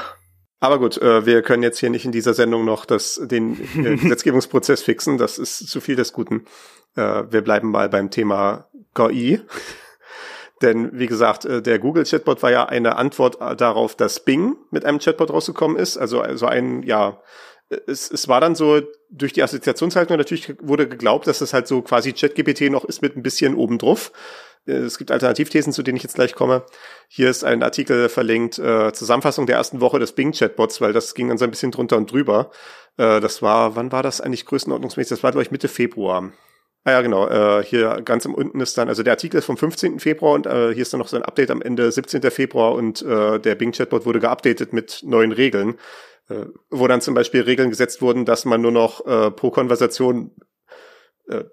[0.61, 3.97] Aber gut, äh, wir können jetzt hier nicht in dieser Sendung noch das, den äh,
[4.03, 5.19] Gesetzgebungsprozess fixen.
[5.19, 6.47] Das ist zu viel des Guten.
[6.97, 9.41] Äh, wir bleiben mal beim Thema KI.
[10.63, 14.85] Denn wie gesagt, äh, der Google Chatbot war ja eine Antwort darauf, dass Bing mit
[14.85, 15.97] einem Chatbot rausgekommen ist.
[15.97, 17.23] Also, also ein, ja,
[17.87, 21.83] es, es war dann so, durch die Assoziationshaltung natürlich wurde geglaubt, dass es halt so
[21.83, 24.13] quasi ChatGPT noch ist mit ein bisschen obendrauf.
[24.67, 26.65] Äh, es gibt Alternativthesen, zu denen ich jetzt gleich komme.
[27.09, 31.29] Hier ist ein Artikel verlinkt, äh, Zusammenfassung der ersten Woche des Bing-Chatbots, weil das ging
[31.29, 32.51] dann so ein bisschen drunter und drüber.
[32.97, 35.11] Äh, das war, wann war das eigentlich größenordnungsmäßig?
[35.11, 36.33] Das war, glaube ich, Mitte Februar.
[36.85, 37.29] Ah ja, genau.
[37.29, 40.01] Äh, hier ganz im unten ist dann, also der Artikel ist vom 15.
[40.01, 42.23] Februar und äh, hier ist dann noch so ein Update am Ende 17.
[42.31, 45.75] Februar und äh, der Bing-Chatbot wurde geupdatet mit neuen Regeln,
[46.31, 50.31] äh, wo dann zum Beispiel Regeln gesetzt wurden, dass man nur noch äh, pro Konversation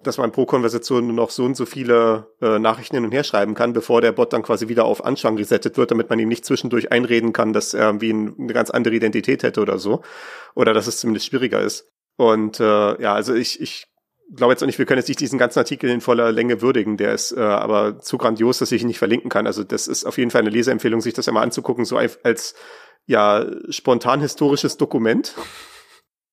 [0.03, 3.23] dass man pro Konversation nur noch so und so viele äh, Nachrichten hin und her
[3.25, 6.29] schreiben kann, bevor der Bot dann quasi wieder auf Anschlag gesettet wird, damit man ihm
[6.29, 10.01] nicht zwischendurch einreden kann, dass er irgendwie eine ganz andere Identität hätte oder so.
[10.55, 11.91] Oder dass es zumindest schwieriger ist.
[12.15, 13.87] Und äh, ja, also ich, ich
[14.33, 16.95] glaube jetzt auch nicht, wir können jetzt nicht diesen ganzen Artikel in voller Länge würdigen.
[16.95, 19.45] Der ist äh, aber zu grandios, dass ich ihn nicht verlinken kann.
[19.45, 22.55] Also das ist auf jeden Fall eine Leseempfehlung, sich das einmal anzugucken, so als
[23.05, 25.35] ja spontan historisches Dokument.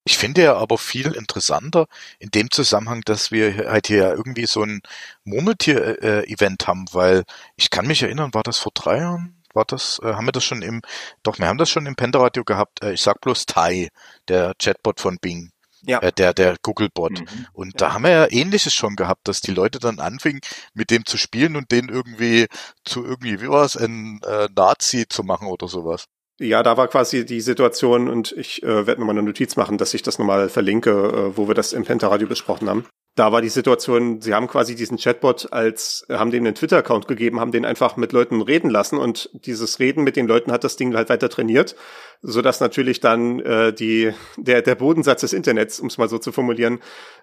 [0.05, 1.87] Ich finde ja aber viel interessanter
[2.19, 4.83] in dem Zusammenhang, dass wir halt hier irgendwie so ein
[5.25, 7.25] Murmeltier-Event haben, weil
[7.57, 9.43] ich kann mich erinnern, war das vor drei Jahren?
[9.55, 10.81] War das, äh, haben wir das schon im,
[11.23, 12.83] doch, wir haben das schon im Pentaradio gehabt.
[12.83, 13.89] Äh, ich sag bloß Tai,
[14.29, 15.51] der Chatbot von Bing.
[15.85, 15.99] Ja.
[16.01, 17.21] Äh, der, der Googlebot.
[17.21, 17.47] Mhm.
[17.53, 17.89] Und ja.
[17.89, 20.41] da haben wir ja ähnliches schon gehabt, dass die Leute dann anfingen,
[20.75, 22.47] mit dem zu spielen und den irgendwie
[22.85, 26.07] zu irgendwie, wie war es, ein äh, Nazi zu machen oder sowas.
[26.43, 29.95] Ja, da war quasi die Situation und ich äh, werde nochmal eine Notiz machen, dass
[29.95, 32.85] ich das nochmal verlinke, äh, wo wir das im Pentaradio besprochen haben.
[33.15, 37.39] Da war die Situation, sie haben quasi diesen Chatbot als, haben den einen Twitter-Account gegeben,
[37.39, 40.77] haben den einfach mit Leuten reden lassen und dieses Reden mit den Leuten hat das
[40.77, 41.77] Ding halt weiter trainiert
[42.23, 46.19] so dass natürlich dann äh, die der der Bodensatz des Internets, um es mal so
[46.19, 46.79] zu formulieren,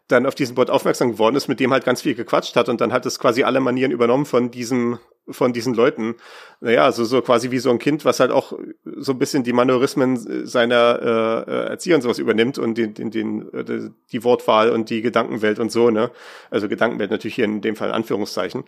[0.10, 2.82] dann auf diesen Bot aufmerksam geworden ist, mit dem halt ganz viel gequatscht hat und
[2.82, 5.00] dann hat es quasi alle Manieren übernommen von diesem
[5.32, 6.16] von diesen Leuten.
[6.62, 8.54] Naja, also so quasi wie so ein Kind, was halt auch
[8.98, 13.54] so ein bisschen die Manörismen seiner äh, Erzieher und sowas übernimmt und den, den, den,
[13.54, 16.12] äh, die Wortwahl und die Gedankenwelt und so, ne?
[16.50, 18.64] Also Gedankenwelt natürlich hier in dem Fall Anführungszeichen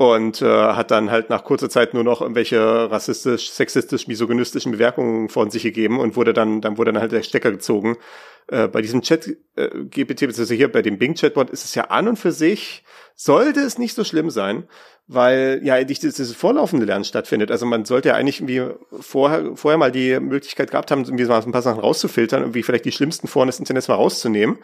[0.00, 2.58] und äh, hat dann halt nach kurzer Zeit nur noch irgendwelche
[2.90, 7.22] rassistisch, sexistisch, misogynistischen Bewerkungen von sich gegeben und wurde dann, dann wurde dann halt der
[7.22, 7.98] Stecker gezogen.
[8.46, 11.84] Äh, bei diesem Chat äh, GPT, beziehungsweise hier bei dem Bing Chatbot ist es ja
[11.84, 12.82] an und für sich,
[13.14, 14.66] sollte es nicht so schlimm sein,
[15.12, 17.50] weil ja dieses vorlaufende Lernen stattfindet.
[17.50, 18.62] Also man sollte ja eigentlich irgendwie
[19.00, 22.84] vorher, vorher mal die Möglichkeit gehabt haben, irgendwie mal ein paar Sachen rauszufiltern, irgendwie vielleicht
[22.84, 24.58] die schlimmsten Foren des Internets mal rauszunehmen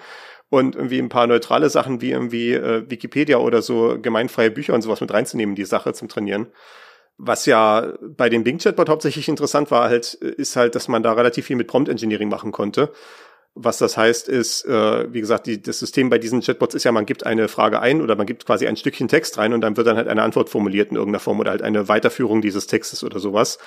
[0.48, 4.82] und irgendwie ein paar neutrale Sachen wie irgendwie äh, Wikipedia oder so gemeinfreie Bücher und
[4.82, 6.46] sowas mit reinzunehmen, die Sache zum Trainieren.
[7.18, 11.14] Was ja bei dem Bing Chatbot hauptsächlich interessant war, halt, ist halt, dass man da
[11.14, 12.92] relativ viel mit Prompt Engineering machen konnte.
[13.58, 16.92] Was das heißt, ist, äh, wie gesagt, die, das System bei diesen Chatbots ist ja,
[16.92, 19.78] man gibt eine Frage ein oder man gibt quasi ein Stückchen Text rein und dann
[19.78, 23.02] wird dann halt eine Antwort formuliert in irgendeiner Form oder halt eine Weiterführung dieses Textes
[23.02, 23.58] oder sowas.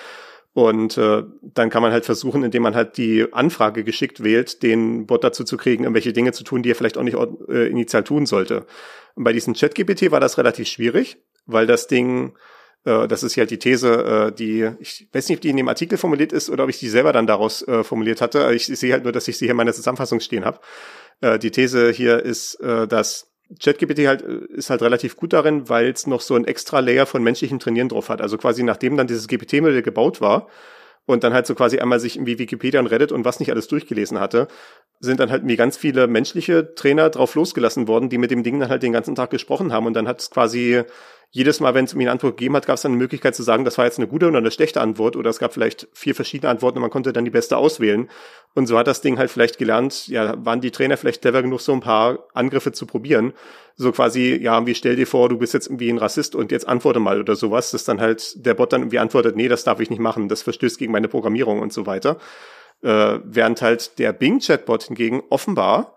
[0.53, 5.05] Und äh, dann kann man halt versuchen, indem man halt die Anfrage geschickt wählt, den
[5.05, 7.17] Bot dazu zu kriegen, irgendwelche Dinge zu tun, die er vielleicht auch nicht
[7.49, 8.65] äh, initial tun sollte.
[9.15, 12.33] Und bei diesem ChatGPT war das relativ schwierig, weil das Ding,
[12.83, 15.67] das ist ja halt die These, äh, die, ich weiß nicht, ob die in dem
[15.67, 18.51] Artikel formuliert ist oder ob ich die selber dann daraus äh, formuliert hatte.
[18.53, 20.59] Ich, sehe halt nur, dass ich sie hier in meiner Zusammenfassung stehen habe.
[21.21, 25.69] Äh, die These hier ist, äh, dass ChatGPT halt äh, ist halt relativ gut darin,
[25.69, 28.21] weil es noch so ein extra Layer von menschlichem Trainieren drauf hat.
[28.21, 30.47] Also quasi nachdem dann dieses GPT-Modell gebaut war
[31.05, 33.67] und dann halt so quasi einmal sich irgendwie Wikipedia und Reddit und was nicht alles
[33.67, 34.47] durchgelesen hatte,
[34.99, 38.59] sind dann halt irgendwie ganz viele menschliche Trainer drauf losgelassen worden, die mit dem Ding
[38.59, 40.83] dann halt den ganzen Tag gesprochen haben und dann hat es quasi
[41.31, 43.43] jedes Mal, wenn es mir eine Antwort gegeben hat, gab es dann eine Möglichkeit zu
[43.43, 46.15] sagen, das war jetzt eine gute oder eine schlechte Antwort oder es gab vielleicht vier
[46.15, 48.09] verschiedene Antworten und man konnte dann die beste auswählen.
[48.55, 51.61] Und so hat das Ding halt vielleicht gelernt, ja, waren die Trainer vielleicht clever genug,
[51.61, 53.33] so ein paar Angriffe zu probieren.
[53.75, 56.67] So quasi, ja, wie stell dir vor, du bist jetzt irgendwie ein Rassist und jetzt
[56.67, 59.79] antworte mal oder sowas, dass dann halt der Bot dann irgendwie antwortet, nee, das darf
[59.79, 62.17] ich nicht machen, das verstößt gegen meine Programmierung und so weiter.
[62.81, 65.95] Äh, während halt der Bing-Chatbot hingegen offenbar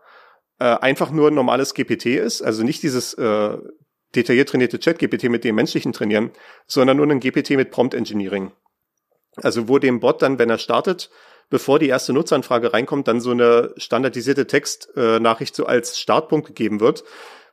[0.59, 3.57] äh, einfach nur ein normales GPT ist, also nicht dieses äh,
[4.15, 6.31] detailliert trainierte Chat-GPT mit dem menschlichen trainieren,
[6.67, 8.53] sondern nur ein GPT mit Prompt-Engineering.
[9.37, 11.11] Also wo dem Bot dann, wenn er startet,
[11.49, 17.05] bevor die erste Nutzeranfrage reinkommt, dann so eine standardisierte Textnachricht so als Startpunkt gegeben wird,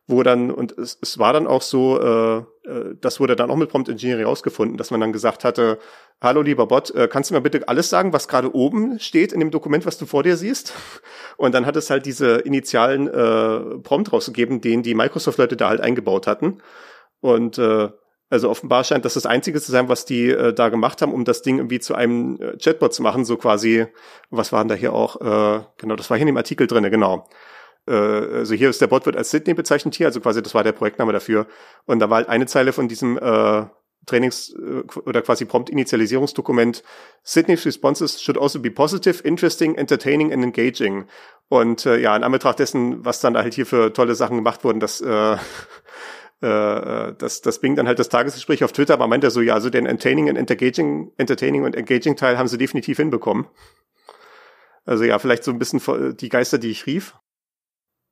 [0.09, 3.55] wo dann, und es, es war dann auch so, äh, äh, das wurde dann auch
[3.55, 5.77] mit Prompt Engineering rausgefunden, dass man dann gesagt hatte,
[6.19, 9.39] hallo lieber Bot, äh, kannst du mir bitte alles sagen, was gerade oben steht in
[9.39, 10.73] dem Dokument, was du vor dir siehst?
[11.37, 15.81] Und dann hat es halt diese initialen äh, Prompt rausgegeben, den die Microsoft-Leute da halt
[15.81, 16.57] eingebaut hatten.
[17.21, 17.89] Und äh,
[18.31, 21.23] also offenbar scheint das das Einzige zu sein, was die äh, da gemacht haben, um
[21.23, 23.85] das Ding irgendwie zu einem äh, Chatbot zu machen, so quasi,
[24.31, 27.27] was waren da hier auch, äh, genau, das war hier in dem Artikel drinne, genau
[27.89, 30.63] äh, also hier ist der Bot wird als Sydney bezeichnet hier, also quasi das war
[30.63, 31.47] der Projektname dafür.
[31.85, 33.65] Und da war halt eine Zeile von diesem äh,
[34.05, 36.83] Trainings- äh, oder quasi Prompt-Initialisierungsdokument.
[37.23, 41.05] Sydney's responses should also be positive, interesting, entertaining and engaging.
[41.49, 44.79] Und äh, ja, in Anbetracht dessen, was dann halt hier für tolle Sachen gemacht wurden,
[44.79, 45.33] dass äh,
[46.41, 49.55] äh, das, das Bing dann halt das Tagesgespräch auf Twitter, aber meint er so, ja,
[49.55, 53.47] also den entertaining und engaging, entertaining und engaging Teil haben sie definitiv hinbekommen.
[54.85, 57.15] Also ja, vielleicht so ein bisschen die Geister, die ich rief.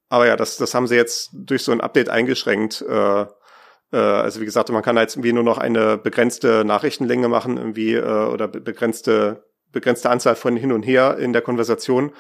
[0.10, 2.82] Aber ja, das, das haben sie jetzt durch so ein Update eingeschränkt.
[2.88, 3.26] Äh,
[3.92, 7.94] äh, also wie gesagt, man kann jetzt irgendwie nur noch eine begrenzte Nachrichtenlänge machen, irgendwie,
[7.94, 12.14] äh, oder begrenzte, begrenzte Anzahl von hin und her in der Konversation.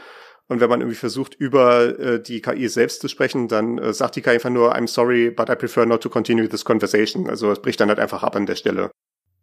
[0.49, 4.15] Und wenn man irgendwie versucht, über äh, die KI selbst zu sprechen, dann äh, sagt
[4.15, 7.29] die KI einfach nur, I'm sorry, but I prefer not to continue this conversation.
[7.29, 8.91] Also es bricht dann halt einfach ab an der Stelle.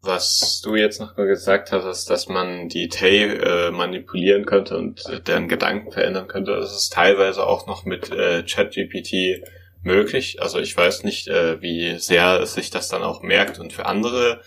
[0.04, 5.02] Was du jetzt noch gesagt hast, ist, dass man die Tay äh, manipulieren könnte und
[5.26, 6.56] deren Gedanken verändern könnte.
[6.56, 9.42] Das ist teilweise auch noch mit äh, ChatGPT
[9.82, 10.42] möglich.
[10.42, 14.42] Also ich weiß nicht, äh, wie sehr sich das dann auch merkt und für andere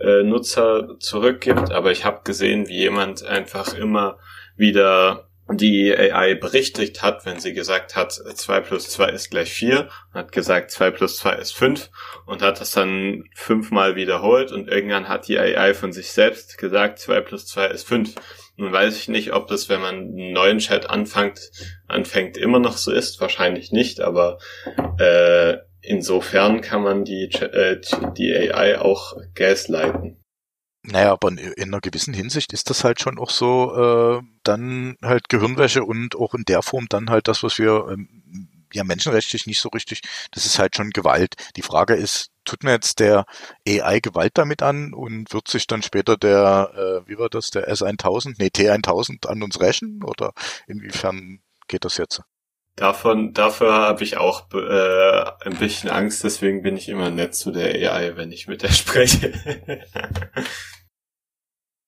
[0.00, 4.18] äh, Nutzer zurückgibt, aber ich habe gesehen, wie jemand einfach immer
[4.56, 9.90] wieder die AI berichtigt hat, wenn sie gesagt hat, 2 plus 2 ist gleich 4,
[10.14, 11.90] hat gesagt, 2 plus 2 ist 5
[12.24, 16.98] und hat das dann fünfmal wiederholt und irgendwann hat die AI von sich selbst gesagt,
[16.98, 18.14] 2 plus 2 ist 5.
[18.56, 21.50] Nun weiß ich nicht, ob das, wenn man einen neuen Chat anfängt,
[21.88, 23.20] anfängt, immer noch so ist.
[23.20, 24.38] Wahrscheinlich nicht, aber
[24.98, 27.80] äh, insofern kann man die, äh,
[28.16, 30.23] die AI auch gaslighten.
[30.86, 35.30] Naja, aber in, einer gewissen Hinsicht ist das halt schon auch so, äh, dann halt
[35.30, 39.60] Gehirnwäsche und auch in der Form dann halt das, was wir ähm, ja menschenrechtlich nicht
[39.60, 41.36] so richtig, das ist halt schon Gewalt.
[41.56, 43.24] Die Frage ist, tut mir jetzt der
[43.66, 47.72] AI Gewalt damit an und wird sich dann später der, äh, wie war das, der
[47.72, 50.32] S1000, nee, T1000 an uns rächen oder
[50.66, 52.20] inwiefern geht das jetzt?
[52.76, 57.52] Davon, dafür habe ich auch äh, ein bisschen Angst, deswegen bin ich immer nett zu
[57.52, 59.32] der AI, wenn ich mit der spreche.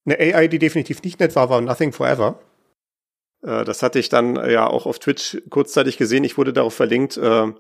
[0.06, 2.38] Eine AI, die definitiv nicht nett war, war Nothing Forever.
[3.42, 6.24] Äh, das hatte ich dann äh, ja auch auf Twitch kurzzeitig gesehen.
[6.24, 7.16] Ich wurde darauf verlinkt.
[7.16, 7.52] Äh,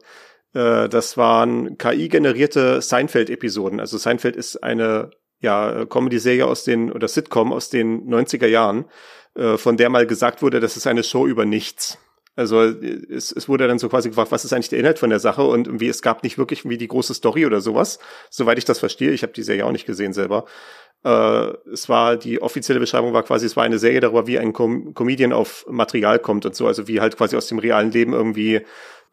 [0.52, 3.78] das waren KI-generierte Seinfeld-Episoden.
[3.78, 8.86] Also Seinfeld ist eine ja, Comedy-Serie aus den, oder Sitcom aus den 90er Jahren,
[9.34, 11.98] von der mal gesagt wurde, das ist eine Show über nichts.
[12.36, 15.20] Also es, es wurde dann so quasi gefragt, was ist eigentlich der Inhalt von der
[15.20, 18.66] Sache und irgendwie es gab nicht wirklich irgendwie die große Story oder sowas, soweit ich
[18.66, 19.12] das verstehe.
[19.12, 20.44] Ich habe die Serie auch nicht gesehen selber.
[21.02, 24.52] Äh, es war die offizielle Beschreibung war quasi, es war eine Serie darüber, wie ein
[24.52, 28.12] Com Comedian auf Material kommt und so, also wie halt quasi aus dem realen Leben
[28.12, 28.60] irgendwie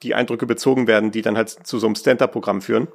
[0.01, 2.89] die Eindrücke bezogen werden, die dann halt zu so einem Stand-up-Programm führen.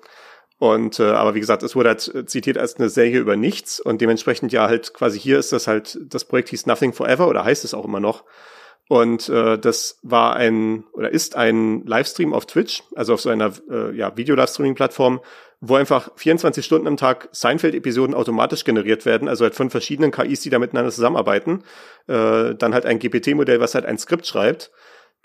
[0.59, 4.01] Und äh, aber wie gesagt, es wurde halt zitiert als eine Serie über nichts und
[4.01, 7.64] dementsprechend ja halt quasi hier ist das halt das Projekt hieß Nothing Forever oder heißt
[7.64, 8.25] es auch immer noch.
[8.88, 13.53] Und äh, das war ein oder ist ein Livestream auf Twitch, also auf so einer
[13.70, 15.20] äh, ja, Video-Livestreaming-Plattform,
[15.61, 20.40] wo einfach 24 Stunden am Tag Seinfeld-Episoden automatisch generiert werden, also halt von verschiedenen KIs,
[20.40, 21.64] die da miteinander zusammenarbeiten.
[22.07, 24.70] Äh, dann halt ein GPT-Modell, was halt ein Skript schreibt.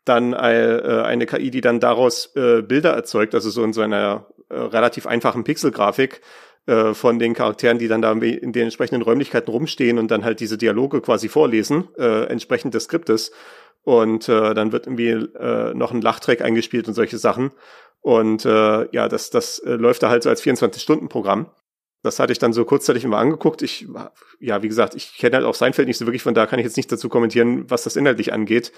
[0.03, 4.27] Dann äh, eine KI, die dann daraus äh, Bilder erzeugt, also so in so einer
[4.49, 6.19] äh, relativ einfachen Pixelgrafik
[6.65, 10.39] äh, von den Charakteren, die dann da in den entsprechenden Räumlichkeiten rumstehen und dann halt
[10.39, 13.31] diese Dialoge quasi vorlesen, äh, entsprechend des Skriptes.
[13.83, 17.51] Und äh, dann wird irgendwie äh, noch ein Lachtrack eingespielt und solche Sachen.
[17.99, 21.49] Und äh, ja, das, das äh, läuft da halt so als 24-Stunden-Programm.
[22.01, 23.61] Das hatte ich dann so kurzzeitig immer angeguckt.
[23.61, 23.87] Ich,
[24.39, 26.65] ja, wie gesagt, ich kenne halt auch Seinfeld nicht so wirklich, von da kann ich
[26.65, 28.73] jetzt nicht dazu kommentieren, was das inhaltlich angeht.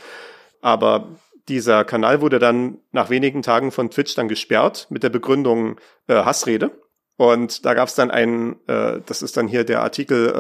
[0.62, 1.08] Aber
[1.48, 6.16] dieser Kanal wurde dann nach wenigen Tagen von Twitch dann gesperrt mit der Begründung äh,
[6.16, 6.72] Hassrede.
[7.18, 10.34] Und da gab es dann einen, äh, das ist dann hier der Artikel,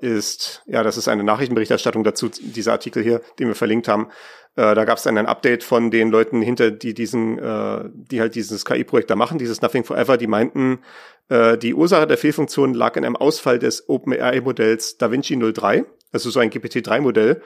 [0.00, 4.08] äh, ist, ja, das ist eine Nachrichtenberichterstattung dazu, dieser Artikel hier, den wir verlinkt haben.
[4.56, 8.20] Äh, da gab es dann ein Update von den Leuten hinter, die diesen, äh, die
[8.20, 10.80] halt dieses KI-Projekt da machen, dieses Nothing Forever, die meinten,
[11.28, 16.40] äh, die Ursache der Fehlfunktion lag in einem Ausfall des OpenAI-Modells DaVinci 03, also so
[16.40, 17.40] ein GPT-3-Modell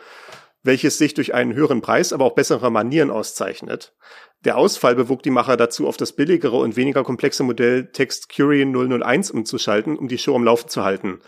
[0.62, 3.95] welches sich durch einen höheren Preis, aber auch bessere Manieren auszeichnet.
[4.44, 8.64] Der Ausfall bewog die Macher dazu, auf das billigere und weniger komplexe Modell Text Curie
[8.64, 11.20] 001 umzuschalten, um die Show am Laufen zu halten.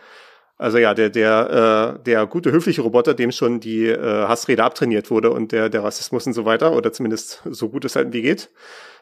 [0.57, 5.11] Also ja, der, der, äh, der gute, höfliche Roboter, dem schon die äh, Hassrede abtrainiert
[5.11, 8.23] wurde und der, der Rassismus und so weiter, oder zumindest so gut es halt wie
[8.23, 8.49] geht,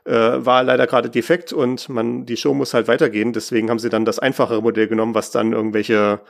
[0.06, 3.32] äh, war leider gerade defekt und man, die Show muss halt weitergehen.
[3.32, 6.20] Deswegen haben sie dann das einfachere Modell genommen, was dann irgendwelche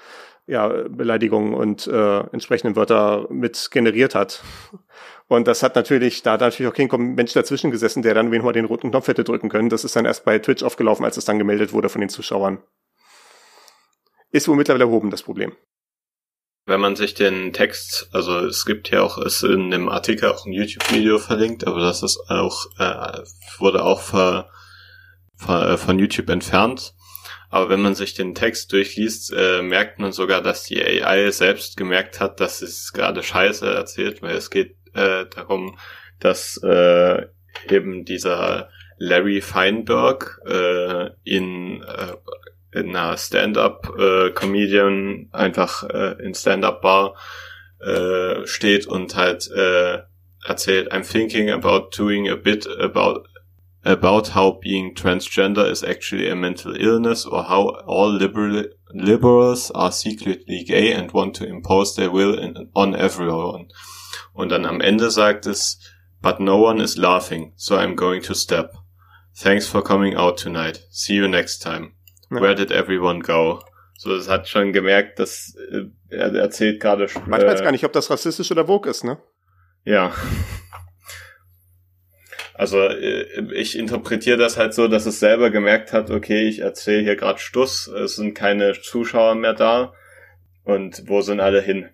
[0.46, 4.42] ja, Beleidigungen und äh, entsprechenden Wörter mit generiert hat.
[5.30, 8.42] Und das hat natürlich, da hat natürlich auch kein Mensch dazwischen gesessen, der dann wen
[8.42, 9.68] mal den roten Knopf hätte drücken können.
[9.68, 12.58] Das ist dann erst bei Twitch aufgelaufen, als es dann gemeldet wurde von den Zuschauern.
[14.32, 15.54] Ist wohl mittlerweile erhoben, das Problem.
[16.66, 20.46] Wenn man sich den Text, also es gibt ja auch, ist in dem Artikel auch
[20.46, 23.22] ein YouTube-Video verlinkt, aber das ist auch, äh,
[23.58, 24.50] wurde auch ver,
[25.36, 26.92] ver, äh, von YouTube entfernt.
[27.50, 31.76] Aber wenn man sich den Text durchliest, äh, merkt man sogar, dass die AI selbst
[31.76, 35.78] gemerkt hat, dass es gerade Scheiße erzählt, weil es geht äh, darum,
[36.18, 37.26] dass äh,
[37.68, 42.12] eben dieser Larry Feinberg äh, in, äh,
[42.78, 47.16] in einer Stand-up-Comedian äh, einfach äh, in Stand-up-Bar
[47.80, 50.00] äh, steht und halt äh,
[50.46, 53.24] erzählt, I'm thinking about doing a bit about
[53.82, 59.90] about how being transgender is actually a mental illness or how all liberal, liberals are
[59.90, 63.68] secretly gay and want to impose their will in, on everyone.
[64.40, 65.78] Und dann am Ende sagt es,
[66.22, 68.72] but no one is laughing, so I'm going to step.
[69.38, 70.86] Thanks for coming out tonight.
[70.90, 71.92] See you next time.
[72.30, 72.40] Ja.
[72.40, 73.60] Where did everyone go?
[73.98, 77.04] So, es hat schon gemerkt, dass äh, er erzählt gerade.
[77.04, 79.18] Äh, Manchmal weiß gar nicht, ob das rassistisch oder Vogue ist, ne?
[79.84, 80.14] Ja.
[82.54, 87.02] Also äh, ich interpretiere das halt so, dass es selber gemerkt hat, okay, ich erzähle
[87.02, 89.92] hier gerade Stuss, es sind keine Zuschauer mehr da
[90.64, 91.90] und wo sind alle hin?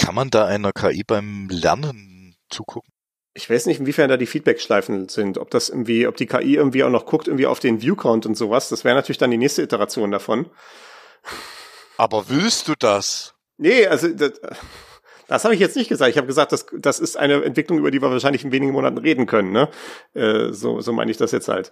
[0.00, 2.92] Kann man da einer KI beim Lernen zugucken?
[3.34, 6.82] Ich weiß nicht, inwiefern da die Feedback-Schleifen sind, ob das irgendwie, ob die KI irgendwie
[6.82, 8.70] auch noch guckt, irgendwie auf den View-Count und sowas.
[8.70, 10.50] Das wäre natürlich dann die nächste Iteration davon.
[11.96, 13.34] Aber willst du das?
[13.58, 14.40] Nee, also das,
[15.28, 16.10] das habe ich jetzt nicht gesagt.
[16.10, 18.98] Ich habe gesagt, das, das ist eine Entwicklung, über die wir wahrscheinlich in wenigen Monaten
[18.98, 19.52] reden können.
[19.52, 19.68] Ne?
[20.14, 21.70] Äh, so, so meine ich das jetzt halt.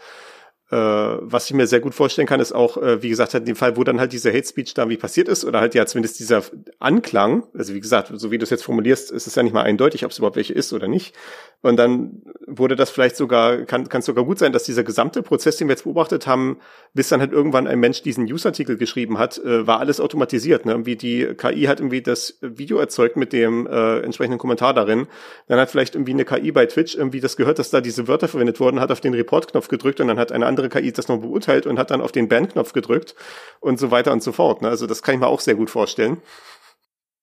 [0.71, 3.57] Äh, was ich mir sehr gut vorstellen kann, ist auch, äh, wie gesagt, in dem
[3.57, 6.21] Fall, wo dann halt dieser Hate Speech da wie passiert ist, oder halt ja zumindest
[6.21, 6.43] dieser
[6.79, 9.63] Anklang, also wie gesagt, so wie du es jetzt formulierst, ist es ja nicht mal
[9.63, 11.15] eindeutig, ob es überhaupt welche ist oder nicht.
[11.63, 15.23] Und dann wurde das vielleicht sogar, kann kann es sogar gut sein, dass dieser gesamte
[15.23, 16.59] Prozess, den wir jetzt beobachtet haben,
[16.93, 20.67] bis dann halt irgendwann ein Mensch diesen News-Artikel geschrieben hat, äh, war alles automatisiert.
[20.67, 20.73] Ne?
[20.73, 25.07] Irgendwie die KI hat irgendwie das Video erzeugt mit dem äh, entsprechenden Kommentar darin.
[25.47, 28.29] Dann hat vielleicht irgendwie eine KI bei Twitch irgendwie das gehört, dass da diese Wörter
[28.29, 31.09] verwendet wurden, hat auf den Report-Knopf gedrückt und dann hat eine andere andere KI das
[31.09, 33.15] noch beurteilt und hat dann auf den Ban-Knopf gedrückt
[33.61, 34.63] und so weiter und so fort.
[34.63, 34.69] Ne?
[34.69, 36.21] Also das kann ich mir auch sehr gut vorstellen.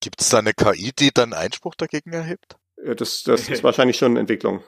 [0.02, 2.58] Gibt es da eine KI, die dann Einspruch dagegen erhebt?
[2.78, 4.63] Das, das ist wahrscheinlich schon Entwicklung.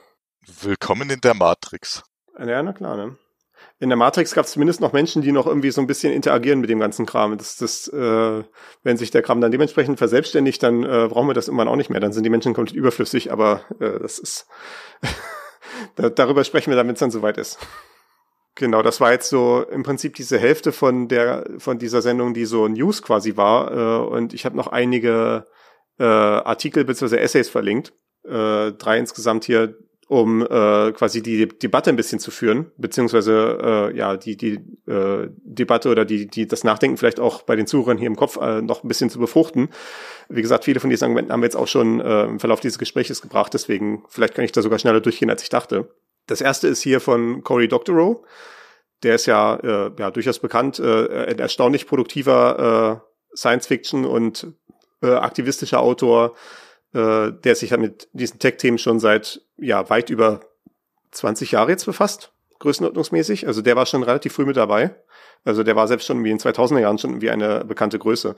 [0.62, 2.02] Willkommen in der Matrix.
[2.38, 3.16] Ja, na klar, ne?
[3.80, 6.60] In der Matrix gab es zumindest noch Menschen, die noch irgendwie so ein bisschen interagieren
[6.60, 7.36] mit dem ganzen Kram.
[7.36, 8.44] Das, das, äh,
[8.82, 11.90] wenn sich der Kram dann dementsprechend verselbstständigt, dann äh, brauchen wir das irgendwann auch nicht
[11.90, 12.00] mehr.
[12.00, 14.46] Dann sind die Menschen komplett überflüssig, aber äh, das ist
[15.96, 17.58] da, darüber sprechen wir dann, wenn es dann soweit ist.
[18.58, 22.44] Genau, das war jetzt so im Prinzip diese Hälfte von der von dieser Sendung, die
[22.44, 23.70] so News quasi war.
[23.70, 25.44] Äh, und ich habe noch einige
[26.00, 27.18] äh, Artikel bzw.
[27.18, 27.92] Essays verlinkt,
[28.24, 33.96] äh, drei insgesamt hier, um äh, quasi die Debatte ein bisschen zu führen, beziehungsweise äh,
[33.96, 34.54] ja die die
[34.90, 38.38] äh, Debatte oder die die das Nachdenken vielleicht auch bei den Zuhörern hier im Kopf
[38.38, 39.68] äh, noch ein bisschen zu befruchten.
[40.28, 42.80] Wie gesagt, viele von diesen Argumenten haben wir jetzt auch schon äh, im Verlauf dieses
[42.80, 45.88] Gesprächs gebracht, deswegen vielleicht kann ich da sogar schneller durchgehen, als ich dachte.
[46.28, 48.24] Das erste ist hier von Cory Doctorow.
[49.02, 54.46] Der ist ja, äh, ja durchaus bekannt, äh, ein erstaunlich produktiver äh, Science-Fiction und
[55.02, 56.34] äh, aktivistischer Autor,
[56.92, 60.40] äh, der sich ja mit diesen Tech-Themen schon seit ja weit über
[61.12, 63.46] 20 Jahre jetzt befasst, größenordnungsmäßig.
[63.46, 64.94] Also der war schon relativ früh mit dabei.
[65.44, 68.34] Also der war selbst schon wie in 2000er Jahren schon wie eine bekannte Größe.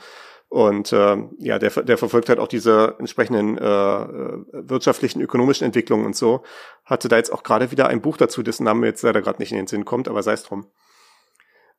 [0.51, 6.17] Und äh, ja, der, der verfolgt halt auch diese entsprechenden äh, wirtschaftlichen, ökonomischen Entwicklungen und
[6.17, 6.43] so.
[6.85, 9.53] Hatte da jetzt auch gerade wieder ein Buch dazu, dessen Name jetzt leider gerade nicht
[9.53, 10.67] in den Sinn kommt, aber sei es drum.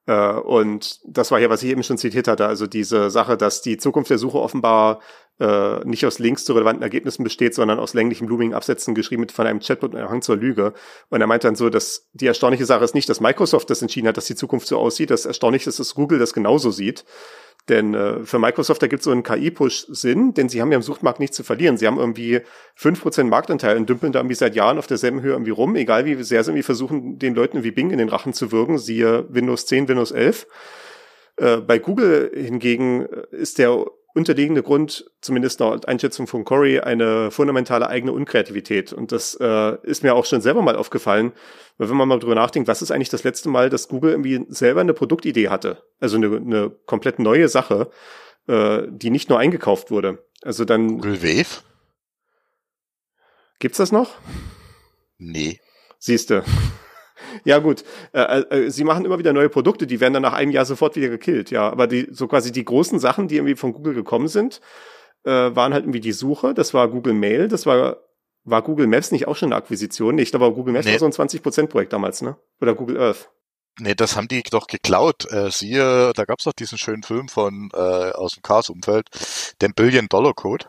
[0.07, 3.61] Äh, und das war ja, was ich eben schon zitiert hatte, also diese Sache, dass
[3.61, 5.01] die Zukunft der Suche offenbar
[5.41, 9.47] äh, nicht aus Links zu relevanten Ergebnissen besteht, sondern aus länglichen, blumigen Absätzen geschrieben von
[9.47, 10.73] einem Chatbot und einem Hang zur Lüge.
[11.09, 14.07] Und er meinte dann so, dass die erstaunliche Sache ist nicht, dass Microsoft das entschieden
[14.07, 15.09] hat, dass die Zukunft so aussieht.
[15.09, 17.03] Das Erstaunliche ist, dass Google das genauso sieht.
[17.71, 20.75] Denn äh, für Microsoft, da gibt es so einen KI-Push Sinn, denn sie haben ja
[20.75, 21.77] im Suchmarkt nichts zu verlieren.
[21.77, 22.41] Sie haben irgendwie
[22.75, 26.03] fünf Prozent Marktanteil und dümpeln da irgendwie seit Jahren auf derselben Höhe irgendwie rum, egal
[26.05, 29.25] wie sehr sie irgendwie versuchen, den Leuten wie Bing in den Rachen zu wirken, siehe
[29.29, 30.47] Windows 10, Windows 11.
[31.37, 37.31] Äh, bei Google hingegen äh, ist der unterliegende Grund, zumindest nach Einschätzung von Corey, eine
[37.31, 38.93] fundamentale eigene Unkreativität.
[38.93, 41.31] Und das äh, ist mir auch schon selber mal aufgefallen,
[41.77, 44.45] weil wenn man mal drüber nachdenkt, was ist eigentlich das letzte Mal, dass Google irgendwie
[44.49, 45.83] selber eine Produktidee hatte?
[45.99, 47.89] Also eine, eine komplett neue Sache,
[48.47, 50.25] äh, die nicht nur eingekauft wurde.
[50.41, 50.97] Also dann.
[50.97, 51.63] Google Wave?
[53.59, 54.15] Gibt's das noch?
[55.17, 55.59] Nee.
[55.99, 56.43] Siehste.
[57.43, 57.83] Ja, gut.
[58.13, 60.95] Äh, äh, sie machen immer wieder neue Produkte, die werden dann nach einem Jahr sofort
[60.95, 61.69] wieder gekillt, ja.
[61.69, 64.61] Aber die, so quasi die großen Sachen, die irgendwie von Google gekommen sind,
[65.23, 67.97] äh, waren halt irgendwie die Suche, das war Google Mail, das war,
[68.43, 70.17] war Google Maps nicht auch schon eine Akquisition?
[70.17, 70.93] Ich glaube, Google Maps nee.
[70.93, 72.37] war so ein 20%-Projekt damals, ne?
[72.59, 73.29] Oder Google Earth.
[73.79, 75.31] Nee, das haben die doch geklaut.
[75.31, 79.07] Äh, siehe, da gab's doch diesen schönen Film von äh, aus dem Cars-Umfeld,
[79.61, 80.67] den Billion-Dollar-Code.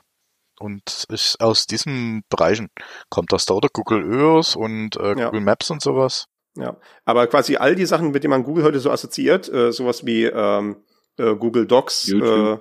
[0.60, 2.68] Und ist aus diesen Bereichen
[3.10, 5.26] kommt das da, oder Google Earth und äh, ja.
[5.26, 6.26] Google Maps und sowas.
[6.56, 10.04] Ja, aber quasi all die Sachen, mit denen man Google heute so assoziiert, äh, sowas
[10.04, 10.76] wie ähm,
[11.16, 12.60] äh, Google Docs, YouTube,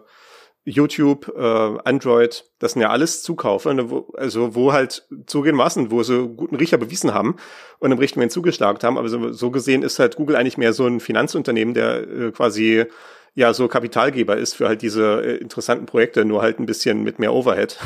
[0.65, 1.33] äh, YouTube.
[1.35, 6.25] Äh, Android, das sind ja alles Zukaufe, ne, wo, also wo halt zugegebenermaßen, wo sie
[6.29, 7.35] guten Riecher bewiesen haben
[7.79, 8.97] und im richtigen Moment zugeschlagen haben.
[8.97, 12.85] Aber so, so gesehen ist halt Google eigentlich mehr so ein Finanzunternehmen, der äh, quasi
[13.33, 17.19] ja so Kapitalgeber ist für halt diese äh, interessanten Projekte, nur halt ein bisschen mit
[17.19, 17.77] mehr Overhead.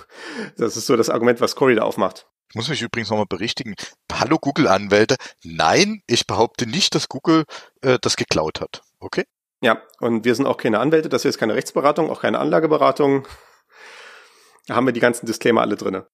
[0.56, 2.26] das ist so das Argument, was Cory da aufmacht.
[2.50, 3.74] Ich muss mich übrigens nochmal berichtigen.
[4.10, 5.16] Hallo Google-Anwälte.
[5.44, 7.44] Nein, ich behaupte nicht, dass Google
[7.82, 8.82] äh, das geklaut hat.
[9.00, 9.24] Okay?
[9.60, 13.26] Ja, und wir sind auch keine Anwälte, das hier ist keine Rechtsberatung, auch keine Anlageberatung.
[14.66, 16.06] Da haben wir die ganzen Disclaimer alle drinne.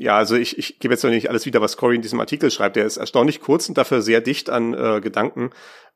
[0.00, 2.52] Ja, also ich, ich gebe jetzt noch nicht alles wieder, was Cory in diesem Artikel
[2.52, 2.76] schreibt.
[2.76, 5.50] Der ist erstaunlich kurz und dafür sehr dicht an äh, Gedanken.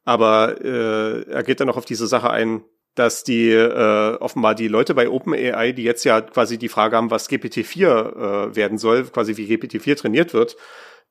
[0.04, 2.64] Aber äh, er geht dann noch auf diese Sache ein,
[2.96, 7.12] dass die äh, offenbar die Leute bei OpenAI, die jetzt ja quasi die Frage haben,
[7.12, 10.56] was GPT-4 äh, werden soll, quasi wie GPT-4 trainiert wird,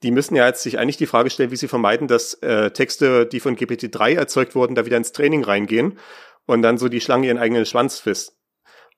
[0.04, 3.26] die müssen ja jetzt sich eigentlich die Frage stellen, wie sie vermeiden, dass äh, Texte,
[3.26, 5.98] die von GPT-3 erzeugt wurden, da wieder ins Training reingehen
[6.46, 8.36] und dann so die Schlange ihren eigenen Schwanz fisst.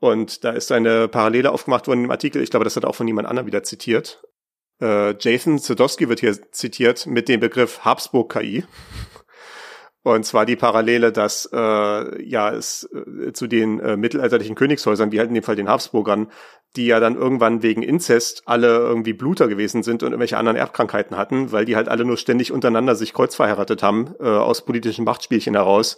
[0.03, 3.05] Und da ist eine Parallele aufgemacht worden im Artikel, ich glaube, das hat auch von
[3.05, 4.21] niemand anderem wieder zitiert.
[4.81, 8.65] Äh, Jason Sadowski wird hier zitiert mit dem Begriff Habsburg-KI.
[10.03, 11.57] Und zwar die Parallele, dass äh,
[12.21, 16.29] ja es äh, zu den äh, mittelalterlichen Königshäusern, wie halt in dem Fall den Habsburgern,
[16.75, 21.15] die ja dann irgendwann wegen Inzest alle irgendwie Bluter gewesen sind und irgendwelche anderen Erbkrankheiten
[21.15, 25.53] hatten, weil die halt alle nur ständig untereinander sich kreuzverheiratet haben, äh, aus politischen Machtspielchen
[25.53, 25.95] heraus.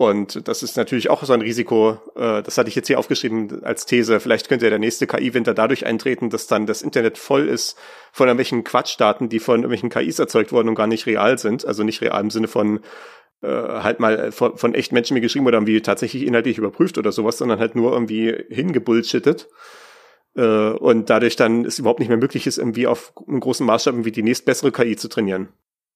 [0.00, 3.62] Und das ist natürlich auch so ein Risiko, äh, das hatte ich jetzt hier aufgeschrieben
[3.64, 4.18] als These.
[4.18, 7.76] Vielleicht könnte ja der nächste KI-Winter dadurch eintreten, dass dann das Internet voll ist
[8.10, 11.66] von irgendwelchen Quatschdaten, die von irgendwelchen KIs erzeugt wurden und gar nicht real sind.
[11.66, 12.80] Also nicht real im Sinne von
[13.42, 17.12] äh, halt mal von, von echt Menschen mir geschrieben oder irgendwie tatsächlich inhaltlich überprüft oder
[17.12, 19.48] sowas, sondern halt nur irgendwie hingebullshittet.
[20.34, 23.92] Äh, und dadurch dann es überhaupt nicht mehr möglich ist, irgendwie auf einem großen Maßstab
[23.92, 25.50] irgendwie die nächstbessere KI zu trainieren.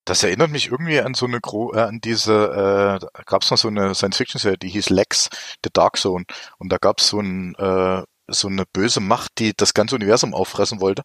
[0.04, 3.58] Das erinnert mich irgendwie an so eine Gro äh, an diese, äh, gab es noch
[3.58, 5.30] so eine Science-Fiction-Serie, die hieß Lex,
[5.64, 6.24] The Dark Zone.
[6.58, 10.34] Und da gab es so ein äh, so eine böse Macht, die das ganze Universum
[10.34, 11.02] auffressen wollte.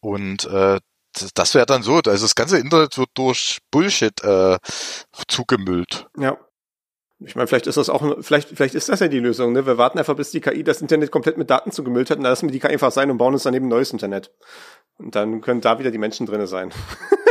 [0.00, 0.78] Und äh,
[1.34, 4.58] das wäre dann so, also das ganze Internet wird durch Bullshit äh,
[5.28, 6.06] zugemüllt.
[6.16, 6.38] Ja.
[7.22, 9.52] Ich meine, vielleicht ist das auch, vielleicht, vielleicht ist das ja die Lösung.
[9.52, 9.66] Ne?
[9.66, 12.32] Wir warten einfach, bis die KI das Internet komplett mit Daten zugemüllt hat und dann
[12.32, 14.32] lassen wir die KI einfach sein und bauen uns daneben ein neues Internet.
[14.96, 16.72] Und dann können da wieder die Menschen drinne sein.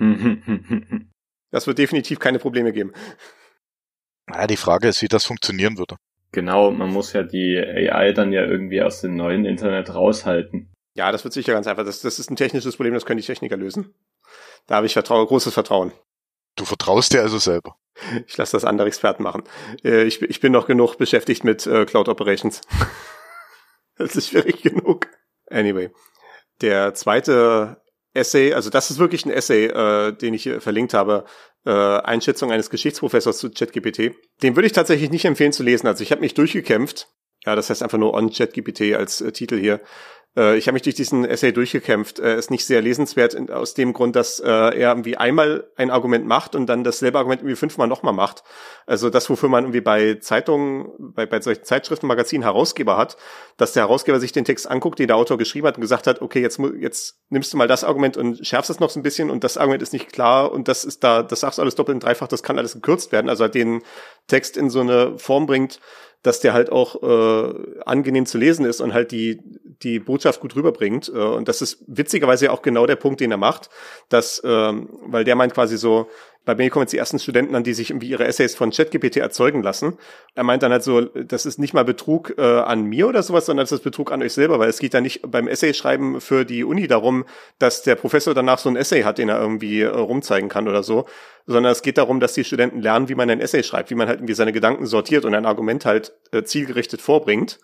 [1.50, 2.92] das wird definitiv keine Probleme geben.
[4.26, 5.96] Naja, die Frage ist, wie das funktionieren würde.
[6.32, 10.72] Genau, man muss ja die AI dann ja irgendwie aus dem neuen Internet raushalten.
[10.94, 11.84] Ja, das wird sicher ganz einfach.
[11.84, 13.94] Das, das ist ein technisches Problem, das können die Techniker lösen.
[14.66, 15.92] Da habe ich Vertrauen, großes Vertrauen.
[16.56, 17.76] Du vertraust dir also selber.
[18.26, 19.42] Ich lasse das andere Experten machen.
[19.84, 22.60] Äh, ich, ich bin noch genug beschäftigt mit äh, Cloud Operations.
[23.96, 25.08] das ist schwierig genug.
[25.50, 25.90] Anyway.
[26.60, 27.82] Der zweite
[28.14, 31.24] Essay, also das ist wirklich ein Essay, äh, den ich hier verlinkt habe,
[31.64, 34.14] äh, Einschätzung eines Geschichtsprofessors zu ChatGPT.
[34.42, 35.86] Den würde ich tatsächlich nicht empfehlen zu lesen.
[35.86, 37.08] Also ich habe mich durchgekämpft.
[37.46, 39.80] Ja, das heißt einfach nur on ChatGPT als äh, Titel hier.
[40.36, 42.18] Äh, ich habe mich durch diesen Essay durchgekämpft.
[42.18, 46.26] Er ist nicht sehr lesenswert aus dem Grund, dass äh, er irgendwie einmal ein Argument
[46.26, 48.42] macht und dann dasselbe Argument irgendwie fünfmal nochmal macht.
[48.86, 53.16] Also das, wofür man irgendwie bei Zeitungen, bei, bei solchen Zeitschriften, Magazinen Herausgeber hat,
[53.56, 56.22] dass der Herausgeber sich den Text anguckt, den der Autor geschrieben hat und gesagt hat,
[56.22, 59.30] okay, jetzt, jetzt nimmst du mal das Argument und schärfst es noch so ein bisschen
[59.30, 61.94] und das Argument ist nicht klar und das ist da, das sagst du alles doppelt
[61.94, 63.28] und dreifach, das kann alles gekürzt werden.
[63.28, 63.82] Also den
[64.26, 65.80] Text in so eine Form bringt,
[66.22, 67.54] dass der halt auch äh,
[67.84, 69.40] angenehm zu lesen ist und halt die
[69.82, 71.08] die Botschaft gut rüberbringt.
[71.08, 73.70] Äh, und das ist witzigerweise auch genau der Punkt, den er macht,
[74.08, 76.08] dass, ähm, weil der meint quasi so,
[76.44, 79.18] bei mir kommen jetzt die ersten Studenten an, die sich irgendwie ihre Essays von ChatGPT
[79.18, 79.98] erzeugen lassen.
[80.34, 83.46] Er meint dann halt so, das ist nicht mal Betrug äh, an mir oder sowas,
[83.46, 86.44] sondern das ist Betrug an euch selber, weil es geht ja nicht beim Essay-Schreiben für
[86.44, 87.24] die Uni darum,
[87.58, 90.82] dass der Professor danach so ein Essay hat, den er irgendwie äh, rumzeigen kann oder
[90.82, 91.06] so,
[91.46, 94.08] sondern es geht darum, dass die Studenten lernen, wie man ein Essay schreibt, wie man
[94.08, 97.58] halt irgendwie seine Gedanken sortiert und ein Argument halt äh, zielgerichtet vorbringt.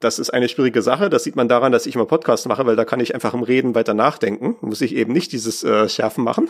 [0.00, 1.08] Das ist eine schwierige Sache.
[1.08, 3.42] Das sieht man daran, dass ich immer Podcasts mache, weil da kann ich einfach im
[3.44, 4.56] Reden weiter nachdenken.
[4.60, 6.48] Muss ich eben nicht dieses äh, Schärfen machen.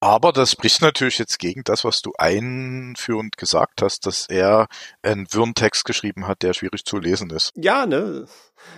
[0.00, 4.68] Aber das spricht natürlich jetzt gegen das, was du einführend gesagt hast, dass er
[5.02, 7.52] einen wirren Text geschrieben hat, der schwierig zu lesen ist.
[7.56, 8.26] Ja, ne?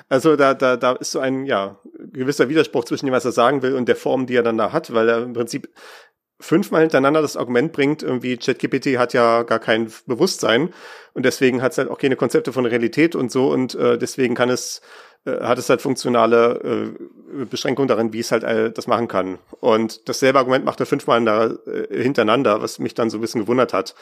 [0.08, 1.78] Also da, da, da ist so ein, ja,
[2.12, 4.72] gewisser Widerspruch zwischen dem, was er sagen will und der Form, die er dann da
[4.72, 5.68] hat, weil er im Prinzip
[6.40, 10.72] fünfmal hintereinander das Argument bringt, irgendwie ChatGPT hat ja gar kein Bewusstsein
[11.14, 14.34] und deswegen hat es halt auch keine Konzepte von Realität und so und äh, deswegen
[14.34, 14.80] kann es
[15.26, 16.94] äh, hat es halt funktionale
[17.34, 19.38] äh, Beschränkungen darin, wie es halt äh, das machen kann.
[19.60, 23.42] Und dasselbe Argument macht er fünfmal da, äh, hintereinander, was mich dann so ein bisschen
[23.42, 23.94] gewundert hat.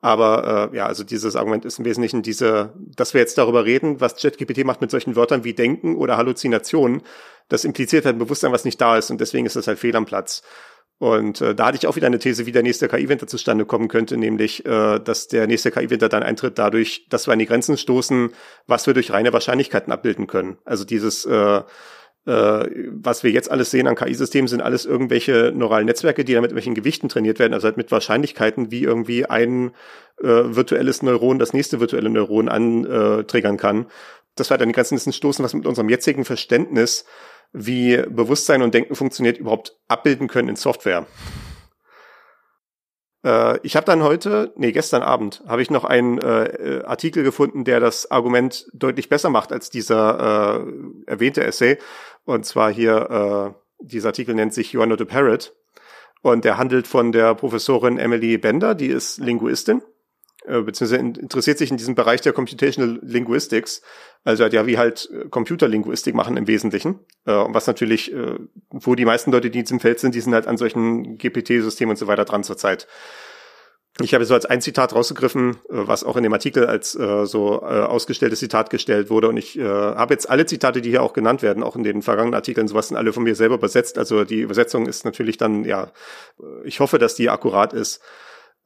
[0.00, 4.00] Aber äh, ja, also dieses Argument ist im Wesentlichen diese, dass wir jetzt darüber reden,
[4.00, 7.02] was ChatGPT macht mit solchen Wörtern wie Denken oder Halluzinationen.
[7.48, 9.94] Das impliziert halt ein Bewusstsein, was nicht da ist und deswegen ist das halt fehl
[9.94, 10.42] am Platz.
[10.98, 13.88] Und äh, da hatte ich auch wieder eine These, wie der nächste KI-Winter zustande kommen
[13.88, 17.76] könnte, nämlich, äh, dass der nächste KI-Winter dann eintritt dadurch, dass wir an die Grenzen
[17.76, 18.30] stoßen,
[18.68, 20.58] was wir durch reine Wahrscheinlichkeiten abbilden können.
[20.64, 21.62] Also dieses, äh,
[22.24, 26.42] äh, was wir jetzt alles sehen an KI-Systemen, sind alles irgendwelche neuralen Netzwerke, die dann
[26.42, 29.72] mit irgendwelchen Gewichten trainiert werden, also halt mit Wahrscheinlichkeiten, wie irgendwie ein
[30.22, 33.86] äh, virtuelles Neuron das nächste virtuelle Neuron antriggern kann.
[34.36, 37.04] Das wir halt an die Grenzen stoßen, was mit unserem jetzigen Verständnis
[37.52, 41.06] wie Bewusstsein und Denken funktioniert, überhaupt abbilden können in Software.
[43.24, 47.64] Äh, ich habe dann heute, nee, gestern Abend, habe ich noch einen äh, Artikel gefunden,
[47.64, 51.78] der das Argument deutlich besser macht als dieser äh, erwähnte Essay.
[52.24, 55.54] Und zwar hier, äh, dieser Artikel nennt sich You are not a parrot.
[56.22, 59.91] Und der handelt von der Professorin Emily Bender, die ist Linguistin äh,
[60.44, 63.82] beziehungsweise interessiert sich in diesem Bereich der Computational Linguistics,
[64.24, 67.00] also ja, wie halt äh, Computerlinguistik machen im Wesentlichen.
[67.26, 68.38] Äh, was natürlich, äh,
[68.70, 71.90] wo die meisten Leute, die in diesem Feld sind, die sind halt an solchen GPT-Systemen
[71.90, 72.86] und so weiter dran zurzeit.
[74.00, 77.26] Ich habe so als ein Zitat rausgegriffen, äh, was auch in dem Artikel als äh,
[77.26, 79.28] so äh, ausgestelltes Zitat gestellt wurde.
[79.28, 82.02] Und ich äh, habe jetzt alle Zitate, die hier auch genannt werden, auch in den
[82.02, 83.98] vergangenen Artikeln, sowas sind alle von mir selber übersetzt.
[83.98, 85.90] Also die Übersetzung ist natürlich dann, ja,
[86.64, 88.00] ich hoffe, dass die akkurat ist.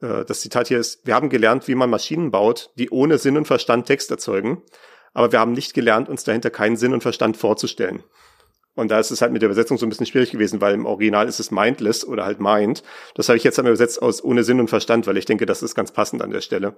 [0.01, 3.37] Äh, das Zitat hier ist, wir haben gelernt, wie man Maschinen baut, die ohne Sinn
[3.37, 4.61] und Verstand Text erzeugen,
[5.13, 8.03] aber wir haben nicht gelernt, uns dahinter keinen Sinn und Verstand vorzustellen.
[8.75, 10.85] Und da ist es halt mit der Übersetzung so ein bisschen schwierig gewesen, weil im
[10.85, 12.83] Original ist es mindless oder halt mind.
[13.15, 15.63] Das habe ich jetzt einmal übersetzt aus ohne Sinn und Verstand, weil ich denke, das
[15.63, 16.77] ist ganz passend an der Stelle.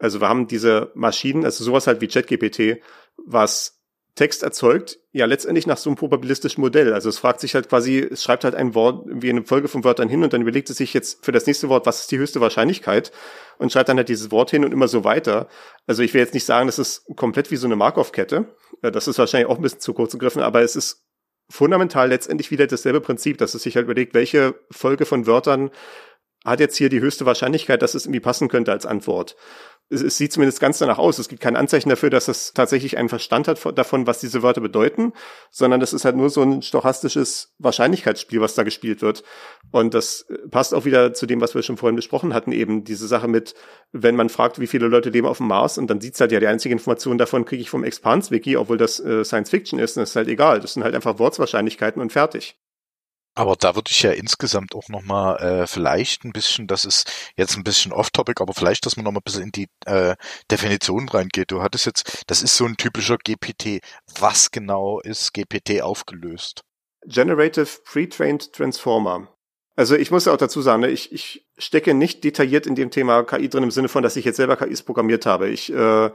[0.00, 2.82] Also wir haben diese Maschinen, also sowas halt wie ChatGPT,
[3.16, 3.77] was
[4.18, 6.92] Text erzeugt, ja letztendlich nach so einem probabilistischen Modell.
[6.92, 9.84] Also es fragt sich halt quasi, es schreibt halt ein Wort wie eine Folge von
[9.84, 12.18] Wörtern hin und dann überlegt es sich jetzt für das nächste Wort, was ist die
[12.18, 13.12] höchste Wahrscheinlichkeit
[13.58, 15.46] und schreibt dann halt dieses Wort hin und immer so weiter.
[15.86, 18.52] Also ich will jetzt nicht sagen, das ist komplett wie so eine Markov-Kette.
[18.82, 21.04] Äh, das ist wahrscheinlich auch ein bisschen zu kurz gegriffen, aber es ist
[21.48, 25.70] fundamental letztendlich wieder dasselbe Prinzip, dass es sich halt überlegt, welche Folge von Wörtern
[26.44, 29.36] hat jetzt hier die höchste Wahrscheinlichkeit, dass es irgendwie passen könnte als Antwort
[29.90, 31.18] es, es sieht zumindest ganz danach aus.
[31.18, 34.60] Es gibt kein Anzeichen dafür, dass es tatsächlich einen Verstand hat davon, was diese Wörter
[34.60, 35.12] bedeuten,
[35.50, 39.22] sondern das ist halt nur so ein stochastisches Wahrscheinlichkeitsspiel, was da gespielt wird.
[39.70, 43.06] Und das passt auch wieder zu dem, was wir schon vorhin besprochen hatten, eben diese
[43.06, 43.54] Sache mit,
[43.92, 46.40] wenn man fragt, wie viele Leute leben auf dem Mars und dann sieht's halt ja,
[46.40, 50.02] die einzige Information davon kriege ich vom Expans-Wiki, obwohl das äh, Science Fiction ist, und
[50.02, 50.60] das ist halt egal.
[50.60, 52.56] Das sind halt einfach Wortswahrscheinlichkeiten und fertig.
[53.34, 57.56] Aber da würde ich ja insgesamt auch nochmal äh, vielleicht ein bisschen, das ist jetzt
[57.56, 60.16] ein bisschen off-topic, aber vielleicht, dass man nochmal ein bisschen in die äh,
[60.50, 61.52] Definition reingeht.
[61.52, 63.80] Du hattest jetzt, das ist so ein typischer GPT.
[64.18, 66.62] Was genau ist GPT aufgelöst?
[67.06, 69.28] Generative Pre-Trained Transformer.
[69.76, 72.90] Also ich muss ja auch dazu sagen, ne, ich, ich stecke nicht detailliert in dem
[72.90, 75.48] Thema KI drin im Sinne von, dass ich jetzt selber KIs programmiert habe.
[75.48, 76.10] Ich äh,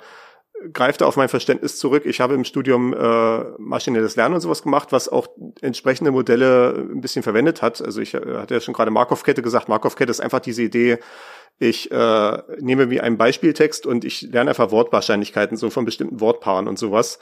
[0.72, 2.03] greift auf mein Verständnis zurück.
[2.05, 5.28] Ich habe im Studium äh, maschinelles Lernen und sowas gemacht, was auch
[5.61, 7.82] entsprechende Modelle ein bisschen verwendet hat.
[7.82, 9.68] Also ich äh, hatte ja schon gerade Markov-Kette gesagt.
[9.70, 10.99] Markov-Kette ist einfach diese Idee,
[11.59, 16.68] ich äh, nehme mir einen Beispieltext und ich lerne einfach Wortwahrscheinlichkeiten so von bestimmten Wortpaaren
[16.68, 17.20] und sowas.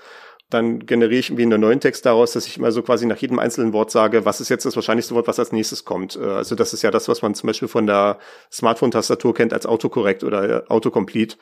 [0.49, 3.39] dann generiere ich irgendwie einen neuen Text daraus, dass ich immer so quasi nach jedem
[3.39, 6.17] einzelnen Wort sage, was ist jetzt das wahrscheinlichste Wort, was als nächstes kommt.
[6.17, 8.19] Äh, also das ist ja das, was man zum Beispiel von der
[8.51, 11.37] Smartphone-Tastatur kennt als Autokorrekt oder Autocomplete.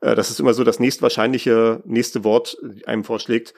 [0.00, 3.54] Äh, das ist immer so das nächstwahrscheinliche nächste Wort einem vorschlägt.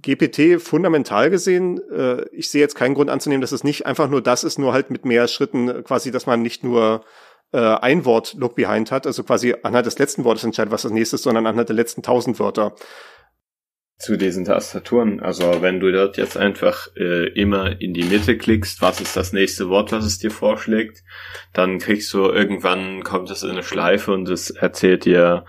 [0.00, 4.22] GPT fundamental gesehen, äh, ich sehe jetzt keinen Grund anzunehmen, dass es nicht einfach nur
[4.22, 7.04] das ist, nur halt mit mehr Schritten quasi, dass man nicht nur
[7.52, 10.92] äh, ein Wort Look Behind hat, also quasi anhand des letzten Wortes entscheidet, was das
[10.92, 12.74] nächste ist, sondern anhand der letzten tausend Wörter
[14.02, 15.20] zu diesen Tastaturen.
[15.20, 19.32] Also wenn du dort jetzt einfach äh, immer in die Mitte klickst, was ist das
[19.32, 21.04] nächste Wort, was es dir vorschlägt,
[21.52, 25.44] dann kriegst du irgendwann kommt es in eine Schleife und es erzählt dir,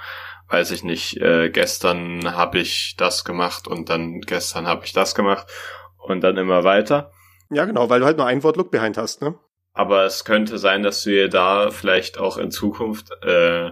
[0.49, 5.15] weiß ich nicht, äh, gestern habe ich das gemacht und dann gestern habe ich das
[5.15, 5.47] gemacht
[5.97, 7.11] und dann immer weiter.
[7.49, 9.33] Ja, genau, weil du halt nur ein Wort Look Behind hast, ne?
[9.73, 13.71] Aber es könnte sein, dass du dir da vielleicht auch in Zukunft äh,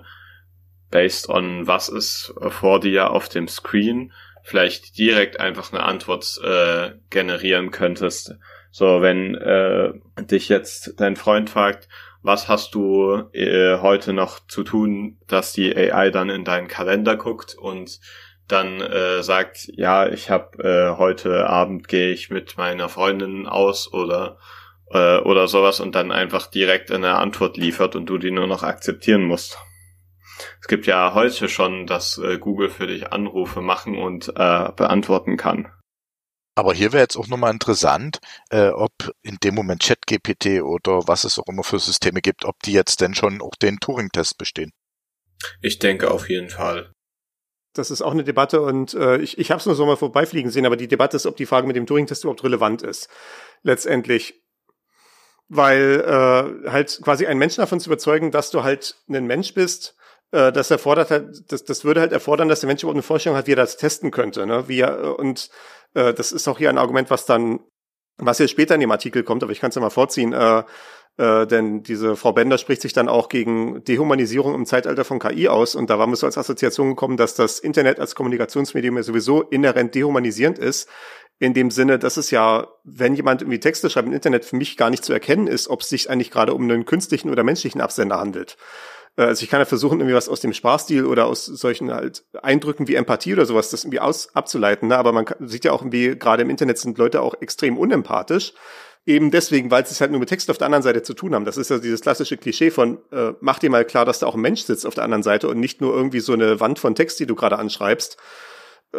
[0.89, 4.11] based on was ist vor dir auf dem Screen
[4.44, 8.36] vielleicht direkt einfach eine Antwort äh, generieren könntest.
[8.72, 11.88] So, wenn äh, dich jetzt dein Freund fragt,
[12.24, 17.16] was hast du äh, heute noch zu tun, dass die AI dann in deinen Kalender
[17.16, 18.00] guckt und
[18.48, 23.92] dann äh, sagt, ja, ich habe äh, heute Abend gehe ich mit meiner Freundin aus
[23.92, 24.38] oder
[24.92, 28.64] äh, oder sowas und dann einfach direkt eine Antwort liefert und du die nur noch
[28.64, 29.58] akzeptieren musst.
[30.72, 35.36] Es gibt ja heute schon, dass äh, Google für dich Anrufe machen und äh, beantworten
[35.36, 35.69] kann.
[36.55, 38.19] Aber hier wäre jetzt auch nochmal interessant,
[38.51, 42.57] äh, ob in dem Moment ChatGPT oder was es auch immer für Systeme gibt, ob
[42.63, 44.72] die jetzt denn schon auch den Turing-Test bestehen.
[45.61, 46.93] Ich denke auf jeden Fall.
[47.74, 50.51] Das ist auch eine Debatte und äh, ich, ich habe es nur so mal vorbeifliegen
[50.51, 53.09] sehen, aber die Debatte ist, ob die Frage mit dem Turing-Test überhaupt relevant ist.
[53.61, 54.41] Letztendlich.
[55.49, 59.97] Weil äh, halt quasi einen Menschen davon zu überzeugen, dass du halt ein Mensch bist,
[60.32, 63.38] äh, das erfordert halt, das, das würde halt erfordern, dass der Mensch überhaupt eine Vorstellung
[63.38, 64.45] hat, wie er das testen könnte.
[64.45, 64.67] Ne?
[64.67, 65.49] Wie er, und
[65.93, 67.59] äh, das ist auch hier ein Argument, was dann,
[68.17, 70.34] was jetzt später in dem Artikel kommt, aber ich kann es ja mal vorziehen.
[70.34, 70.63] Äh,
[71.17, 75.49] äh, denn diese Frau Bender spricht sich dann auch gegen Dehumanisierung im Zeitalter von KI
[75.49, 75.75] aus.
[75.75, 79.41] Und da war mir so als Assoziation gekommen, dass das Internet als Kommunikationsmedium ja sowieso
[79.41, 80.89] inhärent dehumanisierend ist.
[81.39, 84.77] In dem Sinne, dass es ja, wenn jemand irgendwie Texte schreibt im Internet, für mich
[84.77, 87.82] gar nicht zu erkennen ist, ob es sich eigentlich gerade um einen künstlichen oder menschlichen
[87.82, 88.57] Absender handelt.
[89.22, 92.24] Äh, also ich kann ja versuchen, irgendwie was aus dem Spaßstil oder aus solchen halt
[92.41, 94.89] Eindrücken wie Empathie oder sowas, das irgendwie aus abzuleiten.
[94.89, 94.97] Ne?
[94.97, 98.53] Aber man kann, sieht ja auch irgendwie, gerade im Internet sind Leute auch extrem unempathisch.
[99.03, 101.34] Eben deswegen, weil sie es halt nur mit Text auf der anderen Seite zu tun
[101.34, 101.45] haben.
[101.45, 104.36] Das ist ja dieses klassische Klischee von, äh, mach dir mal klar, dass da auch
[104.36, 106.93] ein Mensch sitzt auf der anderen Seite und nicht nur irgendwie so eine Wand von
[106.93, 108.17] Text, die du gerade anschreibst.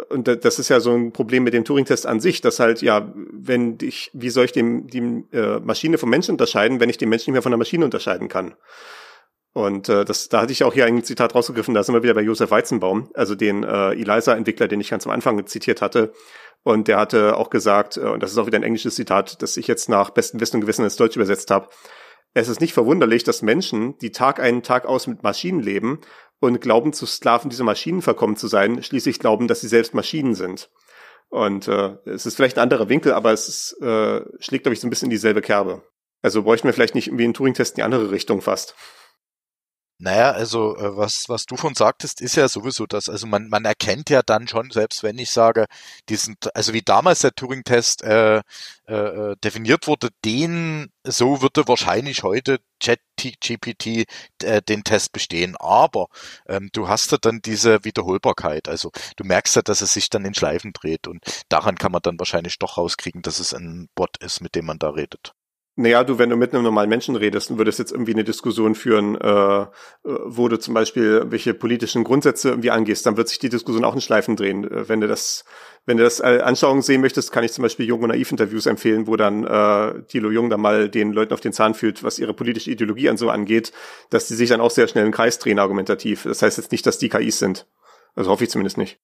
[0.09, 3.13] Und das ist ja so ein Problem mit dem Turing-Test an sich, dass halt, ja,
[3.31, 7.09] wenn ich, wie soll ich dem, die äh, Maschine vom Menschen unterscheiden, wenn ich den
[7.09, 8.55] Menschen nicht mehr von der Maschine unterscheiden kann?
[9.53, 12.15] Und äh, das, da hatte ich auch hier ein Zitat rausgegriffen, da sind wir wieder
[12.15, 16.11] bei Josef Weizenbaum, also den äh, Eliza-Entwickler, den ich ganz am Anfang zitiert hatte.
[16.63, 19.57] Und der hatte auch gesagt, äh, und das ist auch wieder ein englisches Zitat, das
[19.57, 21.69] ich jetzt nach bestem Wissen und Gewissen ins Deutsch übersetzt habe,
[22.33, 26.01] es ist nicht verwunderlich, dass Menschen, die Tag ein, Tag aus mit Maschinen leben
[26.39, 30.33] und glauben, zu Sklaven dieser Maschinen verkommen zu sein, schließlich glauben, dass sie selbst Maschinen
[30.33, 30.71] sind.
[31.29, 34.79] Und äh, es ist vielleicht ein anderer Winkel, aber es ist, äh, schlägt, glaube ich,
[34.79, 35.83] so ein bisschen in dieselbe Kerbe.
[36.21, 38.75] Also bräuchten wir vielleicht nicht irgendwie einen Turing-Test in die andere Richtung fast.
[40.03, 43.07] Naja, also äh, was, was du von sagtest, ist ja sowieso das.
[43.07, 45.65] Also man, man erkennt ja dann schon, selbst wenn ich sage,
[46.09, 48.41] diesen, also wie damals der Turing-Test äh,
[48.85, 54.05] äh, äh, definiert wurde, den so würde wahrscheinlich heute ChatGPT
[54.43, 55.55] äh, den Test bestehen.
[55.57, 56.07] Aber
[56.47, 58.67] ähm, du hast ja dann diese Wiederholbarkeit.
[58.67, 62.01] Also du merkst ja, dass es sich dann in Schleifen dreht und daran kann man
[62.01, 65.33] dann wahrscheinlich doch rauskriegen, dass es ein Bot ist, mit dem man da redet.
[65.75, 68.75] Naja, du, wenn du mit einem normalen Menschen redest und würdest jetzt irgendwie eine Diskussion
[68.75, 69.65] führen, äh,
[70.03, 73.95] wo du zum Beispiel welche politischen Grundsätze irgendwie angehst, dann wird sich die Diskussion auch
[73.95, 74.69] in Schleifen drehen.
[74.69, 75.45] Äh, wenn du das,
[75.87, 79.07] wenn du das äh, Anschauungen sehen möchtest, kann ich zum Beispiel Jung und Naiv-Interviews empfehlen,
[79.07, 82.35] wo dann äh, Thilo Jung da mal den Leuten auf den Zahn fühlt, was ihre
[82.35, 83.71] politische Ideologie an so angeht,
[84.11, 86.21] dass die sich dann auch sehr schnell im Kreis drehen argumentativ.
[86.23, 87.65] Das heißt jetzt nicht, dass die KIs sind.
[88.13, 88.99] Also hoffe ich zumindest nicht.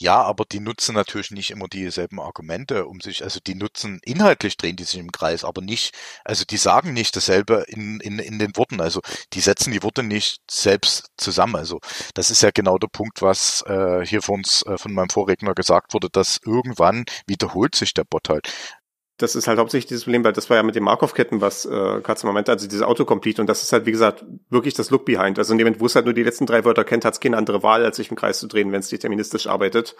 [0.00, 4.56] Ja, aber die nutzen natürlich nicht immer dieselben Argumente, um sich, also die nutzen, inhaltlich
[4.56, 5.92] drehen die sich im Kreis, aber nicht,
[6.24, 9.00] also die sagen nicht dasselbe in, in, in den Worten, also
[9.32, 11.56] die setzen die Worte nicht selbst zusammen.
[11.56, 11.80] Also
[12.14, 15.54] das ist ja genau der Punkt, was äh, hier von uns, äh, von meinem Vorredner
[15.54, 18.52] gesagt wurde, dass irgendwann wiederholt sich der Bot halt.
[19.18, 22.00] Das ist halt hauptsächlich dieses Problem, weil das war ja mit den Markov-Ketten, was äh,
[22.02, 25.38] Katzenmann meinte, also diese Autocomplete und das ist halt, wie gesagt, wirklich das Look Behind.
[25.38, 27.20] Also in dem Moment, wo es halt nur die letzten drei Wörter kennt, hat es
[27.20, 29.96] keine andere Wahl, als sich im Kreis zu drehen, wenn es deterministisch arbeitet.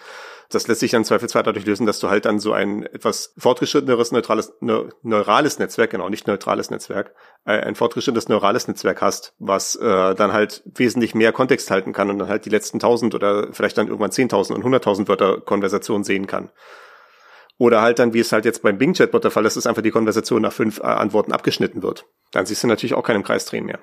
[0.49, 4.13] Das lässt sich dann zweifelsfrei dadurch lösen, dass du halt dann so ein etwas fortgeschritteneres
[4.13, 7.13] neutrales, ne, neurales Netzwerk, genau, nicht neutrales Netzwerk,
[7.45, 12.09] äh, ein fortgeschrittenes neurales Netzwerk hast, was äh, dann halt wesentlich mehr Kontext halten kann
[12.09, 16.05] und dann halt die letzten tausend oder vielleicht dann irgendwann zehntausend und hunderttausend Wörter Konversation
[16.05, 16.51] sehen kann.
[17.59, 19.81] Oder halt dann, wie es halt jetzt beim Bing Chatbot der Fall ist, dass einfach
[19.81, 22.05] die Konversation nach fünf äh, Antworten abgeschnitten wird.
[22.31, 23.79] Dann siehst du natürlich auch keinen Kreis drehen mehr.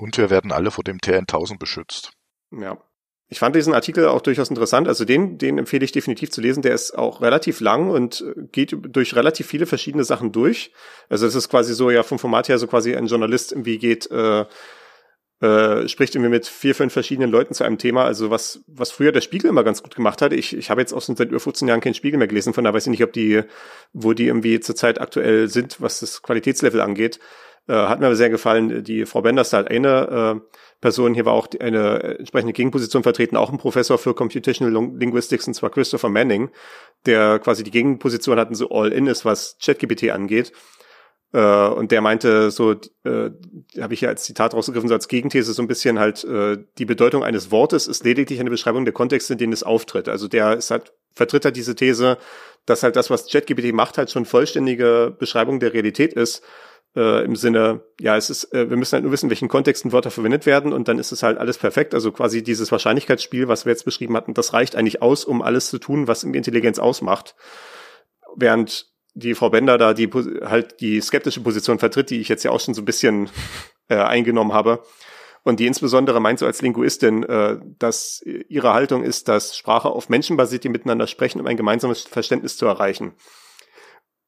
[0.00, 2.12] Und wir werden alle vor dem TN1000 beschützt.
[2.50, 2.76] Ja.
[3.28, 4.88] Ich fand diesen Artikel auch durchaus interessant.
[4.88, 6.62] Also den, den empfehle ich definitiv zu lesen.
[6.62, 10.72] Der ist auch relativ lang und äh, geht durch relativ viele verschiedene Sachen durch.
[11.08, 14.10] Also es ist quasi so, ja, vom Format her so quasi ein Journalist irgendwie geht,
[14.10, 14.44] äh,
[15.40, 18.04] äh, spricht irgendwie mit vier, fünf verschiedenen Leuten zu einem Thema.
[18.04, 20.32] Also was, was früher der Spiegel immer ganz gut gemacht hat.
[20.32, 22.74] Ich, ich habe jetzt auch seit über 15 Jahren keinen Spiegel mehr gelesen, von daher
[22.74, 23.42] weiß ich nicht, ob die,
[23.92, 27.18] wo die irgendwie zurzeit aktuell sind, was das Qualitätslevel angeht.
[27.66, 28.84] Äh, hat mir aber sehr gefallen.
[28.84, 33.50] Die Frau Benders halt eine äh, Person, hier war auch eine entsprechende Gegenposition vertreten, auch
[33.50, 36.50] ein Professor für Computational Linguistics, und zwar Christopher Manning,
[37.06, 40.52] der quasi die Gegenposition hatten, so all-in ist, was ChatGPT angeht.
[41.34, 42.72] Äh, und der meinte so,
[43.02, 43.30] äh,
[43.80, 46.84] habe ich ja als Zitat rausgegriffen, so als Gegenthese so ein bisschen halt, äh, die
[46.84, 50.08] Bedeutung eines Wortes ist lediglich eine Beschreibung der Kontexte, in denen es auftritt.
[50.08, 52.18] Also der ist halt, vertritt halt diese These,
[52.66, 56.44] dass halt das, was ChatGPT macht, halt schon vollständige Beschreibung der Realität ist.
[56.94, 60.12] Äh, Im Sinne, ja, es ist, äh, wir müssen halt nur wissen, welchen Kontexten Wörter
[60.12, 61.94] verwendet werden und dann ist es halt alles perfekt.
[61.94, 65.68] Also quasi dieses Wahrscheinlichkeitsspiel, was wir jetzt beschrieben hatten, das reicht eigentlich aus, um alles
[65.68, 67.34] zu tun, was Intelligenz ausmacht.
[68.36, 70.10] Während die Frau Bender da die
[70.42, 73.30] halt die skeptische Position vertritt, die ich jetzt ja auch schon so ein bisschen
[73.88, 74.82] äh, eingenommen habe.
[75.42, 80.08] Und die insbesondere meint so als Linguistin, äh, dass ihre Haltung ist, dass Sprache auf
[80.08, 83.12] Menschen basiert, die miteinander sprechen, um ein gemeinsames Verständnis zu erreichen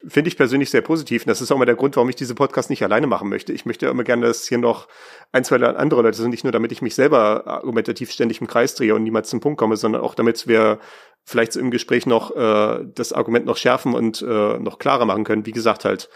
[0.06, 1.22] finde ich persönlich sehr positiv.
[1.22, 3.52] Und das ist auch mal der Grund, warum ich diese Podcast nicht alleine machen möchte.
[3.52, 4.88] Ich möchte immer gerne, dass hier noch
[5.32, 8.74] ein, zwei andere Leute sind, nicht nur damit ich mich selber argumentativ ständig im Kreis
[8.74, 10.78] drehe und niemals zum Punkt komme, sondern auch damit wir
[11.24, 15.46] vielleicht im Gespräch noch äh, das Argument noch schärfen und äh, noch klarer machen können.
[15.46, 16.08] Wie gesagt, halt,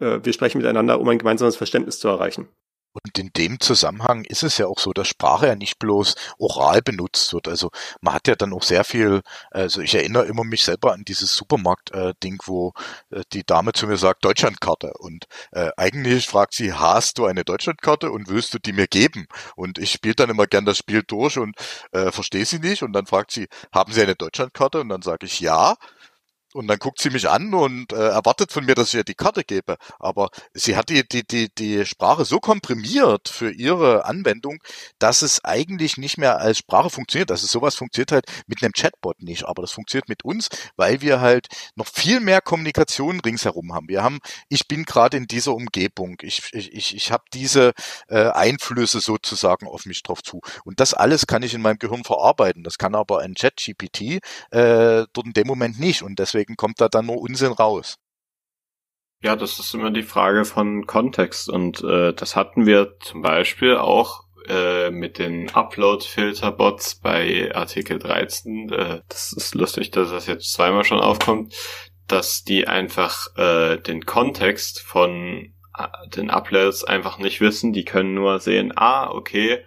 [0.00, 2.48] äh, wir sprechen miteinander, um ein gemeinsames Verständnis zu erreichen.
[3.04, 6.82] Und in dem Zusammenhang ist es ja auch so, dass Sprache ja nicht bloß oral
[6.82, 7.48] benutzt wird.
[7.48, 7.70] Also
[8.00, 11.34] man hat ja dann auch sehr viel, also ich erinnere immer mich selber an dieses
[11.34, 12.72] Supermarkt-Ding, wo
[13.10, 14.92] äh, die Dame zu mir sagt, Deutschlandkarte.
[14.98, 19.26] Und äh, eigentlich fragt sie, hast du eine Deutschlandkarte und willst du die mir geben?
[19.56, 21.56] Und ich spiele dann immer gern das Spiel durch und
[21.92, 22.82] äh, verstehe sie nicht.
[22.82, 24.80] Und dann fragt sie, haben Sie eine Deutschlandkarte?
[24.80, 25.76] Und dann sage ich ja.
[26.56, 29.14] Und dann guckt sie mich an und äh, erwartet von mir, dass ich ihr die
[29.14, 29.76] Karte gebe.
[29.98, 34.58] Aber sie hat die, die, die, die Sprache so komprimiert für ihre Anwendung,
[34.98, 37.30] dass es eigentlich nicht mehr als Sprache funktioniert.
[37.30, 41.20] Also sowas funktioniert halt mit einem Chatbot nicht, aber das funktioniert mit uns, weil wir
[41.20, 43.90] halt noch viel mehr Kommunikation ringsherum haben.
[43.90, 47.74] Wir haben, ich bin gerade in dieser Umgebung, ich, ich, ich, habe diese
[48.08, 50.40] äh, Einflüsse sozusagen auf mich drauf zu.
[50.64, 52.62] Und das alles kann ich in meinem Gehirn verarbeiten.
[52.62, 54.00] Das kann aber ein Chat-GPT
[54.50, 56.02] äh, dort in dem Moment nicht.
[56.02, 57.96] Und deswegen deswegen kommt da dann nur Unsinn raus.
[59.22, 63.76] Ja, das ist immer die Frage von Kontext und äh, das hatten wir zum Beispiel
[63.76, 68.68] auch äh, mit den Upload-Filter-Bots bei Artikel 13.
[68.70, 71.54] Äh, das ist lustig, dass das jetzt zweimal schon aufkommt,
[72.06, 77.72] dass die einfach äh, den Kontext von äh, den Uploads einfach nicht wissen.
[77.72, 79.64] Die können nur sehen, ah, okay,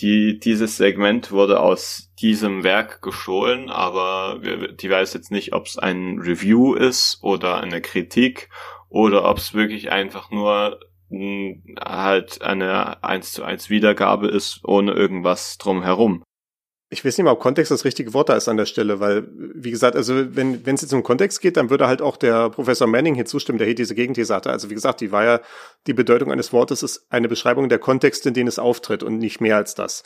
[0.00, 5.78] die, dieses Segment wurde aus diesem Werk gestohlen, aber die weiß jetzt nicht, ob es
[5.78, 8.48] ein Review ist oder eine Kritik
[8.88, 10.80] oder ob es wirklich einfach nur
[11.80, 16.22] halt eine 1 zu 1 Wiedergabe ist, ohne irgendwas drumherum
[16.92, 19.28] ich weiß nicht mal, ob Kontext das richtige Wort da ist an der Stelle, weil,
[19.32, 22.50] wie gesagt, also wenn wenn es jetzt um Kontext geht, dann würde halt auch der
[22.50, 24.50] Professor Manning hier zustimmen, der hier diese Gegenthese hatte.
[24.50, 25.40] Also wie gesagt, die war ja,
[25.86, 29.40] die Bedeutung eines Wortes ist eine Beschreibung der Kontexte, in denen es auftritt und nicht
[29.40, 30.02] mehr als das.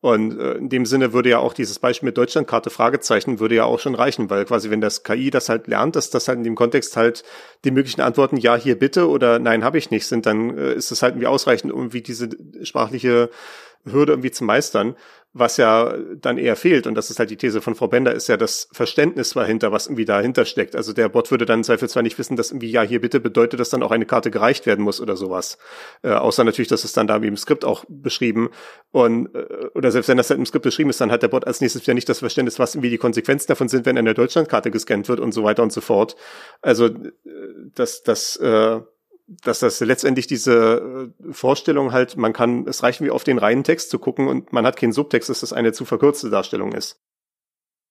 [0.00, 3.64] Und äh, in dem Sinne würde ja auch dieses Beispiel mit Deutschlandkarte Fragezeichen würde ja
[3.64, 6.44] auch schon reichen, weil quasi wenn das KI das halt lernt, dass das halt in
[6.44, 7.22] dem Kontext halt
[7.64, 10.90] die möglichen Antworten ja hier bitte oder nein habe ich nicht sind, dann äh, ist
[10.90, 12.28] das halt irgendwie ausreichend, um wie diese
[12.64, 13.30] sprachliche
[13.84, 14.96] Hürde irgendwie zu meistern.
[15.36, 18.28] Was ja dann eher fehlt, und das ist halt die These von Frau Bender, ist
[18.28, 20.76] ja das Verständnis dahinter, was irgendwie dahinter steckt.
[20.76, 23.70] Also der Bot würde dann im nicht wissen, dass irgendwie, ja, hier bitte bedeutet, dass
[23.70, 25.58] dann auch eine Karte gereicht werden muss oder sowas.
[26.02, 28.50] Äh, außer natürlich, dass es dann da wie im Skript auch beschrieben.
[28.92, 31.48] Und, äh, oder selbst wenn das halt im Skript beschrieben ist, dann hat der Bot
[31.48, 34.70] als nächstes ja nicht das Verständnis, was irgendwie die Konsequenzen davon sind, wenn eine Deutschlandkarte
[34.70, 36.14] gescannt wird und so weiter und so fort.
[36.62, 36.92] Also, äh,
[37.74, 38.80] das, das, äh,
[39.26, 43.64] dass das letztendlich diese äh, Vorstellung halt, man kann, es reicht wie auf den reinen
[43.64, 47.00] Text zu gucken und man hat keinen Subtext, dass das eine zu verkürzte Darstellung ist.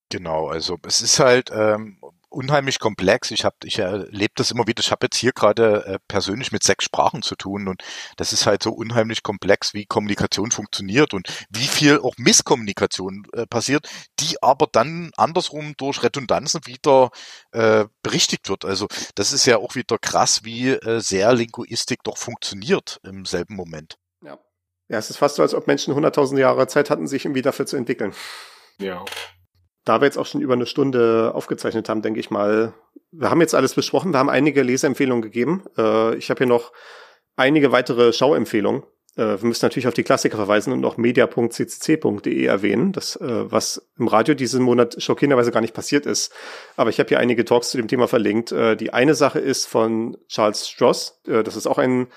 [0.10, 1.98] Genau, also es ist halt, ähm,
[2.34, 3.32] unheimlich komplex.
[3.32, 4.82] Ich habe, ich erlebe das immer wieder.
[4.82, 7.84] Ich habe jetzt hier gerade äh, persönlich mit sechs Sprachen zu tun und
[8.18, 13.46] das ist halt so unheimlich komplex, wie Kommunikation funktioniert und wie viel auch Misskommunikation äh,
[13.46, 13.88] passiert,
[14.20, 17.12] die aber dann andersrum durch Redundanzen wieder
[17.52, 18.66] äh, berichtigt wird.
[18.66, 23.56] Also das ist ja auch wieder krass, wie äh, sehr Linguistik doch funktioniert im selben
[23.56, 23.98] Moment.
[24.24, 24.40] Ja.
[24.90, 27.66] Ja, es ist fast so, als ob Menschen hunderttausend Jahre Zeit hatten, sich irgendwie dafür
[27.66, 28.14] zu entwickeln.
[28.80, 29.04] Ja.
[29.86, 32.74] Da wir jetzt auch schon über eine Stunde aufgezeichnet haben, denke ich mal,
[33.12, 35.64] wir haben jetzt alles besprochen, wir haben einige Leseempfehlungen gegeben.
[35.78, 36.72] Äh, ich habe hier noch
[37.36, 38.84] einige weitere Schauempfehlungen.
[39.16, 43.88] Äh, wir müssen natürlich auf die Klassiker verweisen und noch media.ccc.de erwähnen, das, äh, was
[43.98, 46.34] im Radio diesen Monat schockierenderweise gar nicht passiert ist.
[46.76, 48.52] Aber ich habe hier einige Talks zu dem Thema verlinkt.
[48.52, 52.08] Äh, die eine Sache ist von Charles Stross, äh, das ist auch ein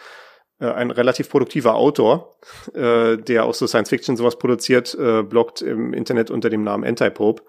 [0.64, 2.38] ein relativ produktiver Autor,
[2.74, 6.84] äh, der auch so Science Fiction sowas produziert, äh, bloggt im Internet unter dem Namen
[6.84, 7.42] Antipope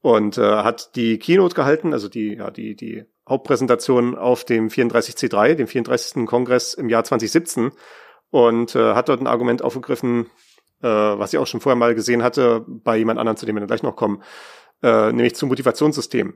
[0.00, 5.54] und äh, hat die Keynote gehalten, also die ja die die Hauptpräsentation auf dem 34C3,
[5.54, 6.26] dem 34.
[6.26, 7.72] Kongress im Jahr 2017
[8.30, 10.26] und äh, hat dort ein Argument aufgegriffen,
[10.82, 13.60] äh, was ich auch schon vorher mal gesehen hatte bei jemand anderem, zu dem wir
[13.60, 14.22] dann gleich noch kommen,
[14.82, 16.34] äh, nämlich zum Motivationssystem.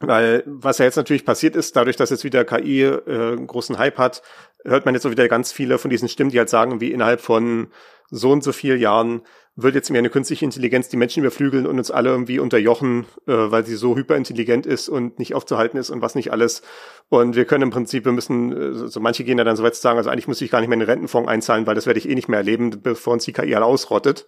[0.00, 3.78] Weil was ja jetzt natürlich passiert ist, dadurch, dass jetzt wieder KI äh, einen großen
[3.78, 4.22] Hype hat,
[4.64, 7.20] hört man jetzt so wieder ganz viele von diesen Stimmen, die halt sagen, wie innerhalb
[7.20, 7.68] von
[8.10, 9.22] so und so vielen Jahren
[9.58, 13.32] wird jetzt mehr eine künstliche Intelligenz die Menschen überflügeln und uns alle irgendwie unterjochen, äh,
[13.32, 16.60] weil sie so hyperintelligent ist und nicht aufzuhalten ist und was nicht alles.
[17.08, 19.74] Und wir können im Prinzip, wir müssen, äh, so manche gehen ja dann so weit
[19.74, 21.86] zu sagen, also eigentlich müsste ich gar nicht mehr in den Rentenfonds einzahlen, weil das
[21.86, 24.26] werde ich eh nicht mehr erleben, bevor uns die KI alle ausrottet.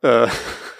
[0.00, 0.26] Äh,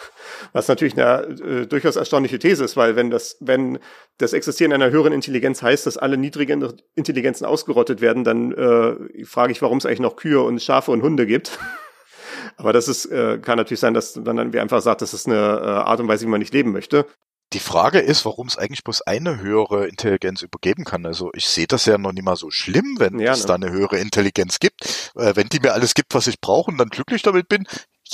[0.53, 3.79] was natürlich eine äh, durchaus erstaunliche These ist, weil wenn das, wenn
[4.19, 9.53] das Existieren einer höheren Intelligenz heißt, dass alle niedrigen Intelligenzen ausgerottet werden, dann äh, frage
[9.53, 11.59] ich, warum es eigentlich noch Kühe und Schafe und Hunde gibt.
[12.57, 15.27] Aber das ist, äh, kann natürlich sein, dass man dann wie einfach sagt, das ist
[15.27, 17.07] eine äh, Art und Weise, wie man nicht leben möchte.
[17.53, 21.05] Die Frage ist, warum es eigentlich bloß eine höhere Intelligenz übergeben kann.
[21.05, 23.47] Also ich sehe das ja noch nicht mal so schlimm, wenn ja, es ne?
[23.47, 25.13] da eine höhere Intelligenz gibt.
[25.17, 27.67] Äh, wenn die mir alles gibt, was ich brauche und dann glücklich damit bin,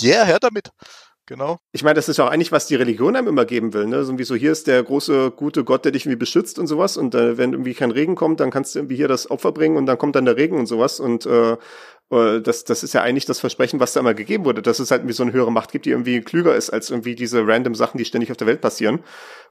[0.03, 0.71] yeah, her damit.
[1.29, 1.59] Genau.
[1.73, 4.03] Ich meine, das ist auch eigentlich, was die Religion einem immer geben will, ne?
[4.03, 6.97] So wie so, hier ist der große, gute Gott, der dich irgendwie beschützt und sowas.
[6.97, 9.77] Und äh, wenn irgendwie kein Regen kommt, dann kannst du irgendwie hier das Opfer bringen
[9.77, 11.01] und dann kommt dann der Regen und sowas.
[11.01, 11.59] Und äh,
[12.11, 14.91] äh, das, das ist ja eigentlich das Versprechen, was da immer gegeben wurde, dass es
[14.91, 17.75] halt irgendwie so eine höhere Macht gibt, die irgendwie klüger ist als irgendwie diese random
[17.75, 19.01] Sachen, die ständig auf der Welt passieren.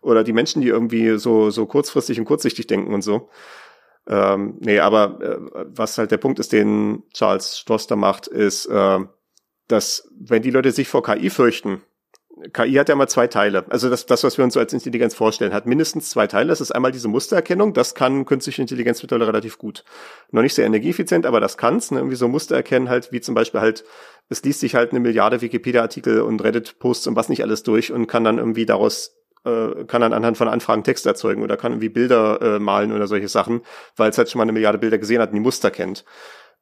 [0.01, 3.29] Oder die Menschen, die irgendwie so, so kurzfristig und kurzsichtig denken und so.
[4.07, 8.99] Ähm, nee, aber äh, was halt der Punkt ist, den Charles Stroster macht, ist, äh,
[9.67, 11.81] dass wenn die Leute sich vor KI fürchten,
[12.53, 13.65] KI hat ja immer zwei Teile.
[13.69, 16.49] Also das, das, was wir uns so als Intelligenz vorstellen, hat mindestens zwei Teile.
[16.49, 17.73] Das ist einmal diese Mustererkennung.
[17.73, 19.83] Das kann künstliche Intelligenz mittlerweile relativ gut.
[20.31, 21.89] Noch nicht sehr energieeffizient, aber das kann's.
[21.89, 21.99] Ne?
[21.99, 23.83] Irgendwie so Muster erkennen halt, wie zum Beispiel halt,
[24.29, 28.07] es liest sich halt eine Milliarde Wikipedia-Artikel und Reddit-Posts und was nicht alles durch und
[28.07, 29.15] kann dann irgendwie daraus
[29.45, 33.07] äh, kann dann anhand von Anfragen Text erzeugen oder kann irgendwie Bilder äh, malen oder
[33.07, 33.61] solche Sachen,
[33.95, 36.05] weil es halt schon mal eine Milliarde Bilder gesehen hat und die Muster kennt.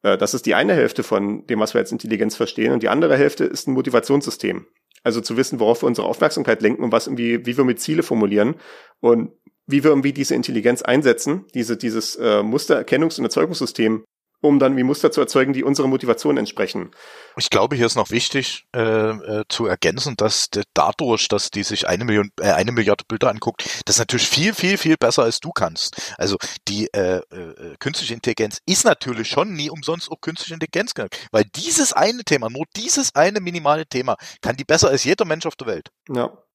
[0.02, 2.72] Äh, das ist die eine Hälfte von dem, was wir als Intelligenz verstehen.
[2.72, 4.66] Und die andere Hälfte ist ein Motivationssystem.
[5.02, 8.02] Also zu wissen, worauf wir unsere Aufmerksamkeit lenken und was irgendwie, wie wir mit Ziele
[8.02, 8.56] formulieren
[9.00, 9.30] und
[9.66, 14.04] wie wir irgendwie diese Intelligenz einsetzen, diese, dieses äh, Mustererkennungs- und Erzeugungssystem
[14.40, 16.90] um dann wie Muster zu erzeugen, die unserer Motivation entsprechen.
[17.36, 21.88] Ich glaube, hier ist noch wichtig äh, äh, zu ergänzen, dass dadurch, dass die sich
[21.88, 25.50] eine Million, äh, eine Milliarde Bilder anguckt, das natürlich viel, viel, viel besser als du
[25.50, 26.14] kannst.
[26.18, 26.36] Also
[26.68, 31.44] die äh, äh, künstliche Intelligenz ist natürlich schon nie umsonst auch künstliche Intelligenz genannt, weil
[31.44, 35.56] dieses eine Thema, nur dieses eine minimale Thema, kann die besser als jeder Mensch auf
[35.56, 35.88] der Welt.
[36.08, 36.45] Ja.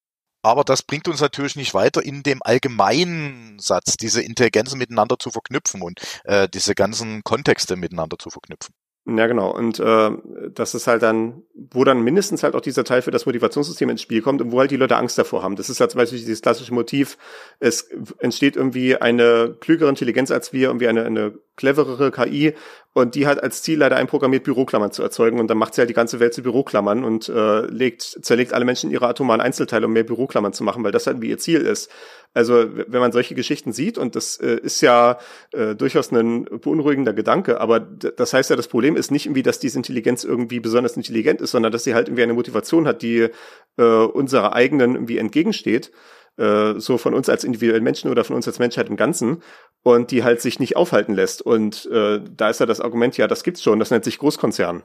[0.41, 5.29] Aber das bringt uns natürlich nicht weiter in dem allgemeinen Satz, diese Intelligenzen miteinander zu
[5.29, 8.73] verknüpfen und äh, diese ganzen Kontexte miteinander zu verknüpfen.
[9.05, 9.51] Ja, genau.
[9.51, 10.11] Und äh,
[10.53, 14.01] das ist halt dann, wo dann mindestens halt auch dieser Teil für das Motivationssystem ins
[14.01, 15.55] Spiel kommt und wo halt die Leute Angst davor haben.
[15.55, 17.17] Das ist halt zum Beispiel dieses klassische Motiv,
[17.59, 17.89] es
[18.19, 22.53] entsteht irgendwie eine klügere Intelligenz als wir, irgendwie eine, eine cleverere KI
[22.93, 25.89] und die hat als Ziel leider einprogrammiert, Büroklammern zu erzeugen und dann macht sie halt
[25.89, 29.85] die ganze Welt zu Büroklammern und äh, legt, zerlegt alle Menschen in ihre atomaren Einzelteile,
[29.85, 31.91] um mehr Büroklammern zu machen, weil das halt wie ihr Ziel ist.
[32.33, 35.19] Also wenn man solche Geschichten sieht, und das äh, ist ja
[35.51, 39.59] äh, durchaus ein beunruhigender Gedanke, aber das heißt ja, das Problem ist nicht irgendwie, dass
[39.59, 43.29] diese Intelligenz irgendwie besonders intelligent ist, sondern dass sie halt irgendwie eine Motivation hat, die
[43.77, 45.91] äh, unserer eigenen irgendwie entgegensteht
[46.37, 49.43] äh, so von uns als individuellen Menschen oder von uns als Menschheit im Ganzen
[49.83, 51.41] und die halt sich nicht aufhalten lässt.
[51.41, 54.83] Und äh, da ist ja das Argument, ja, das gibt's schon, das nennt sich Großkonzern.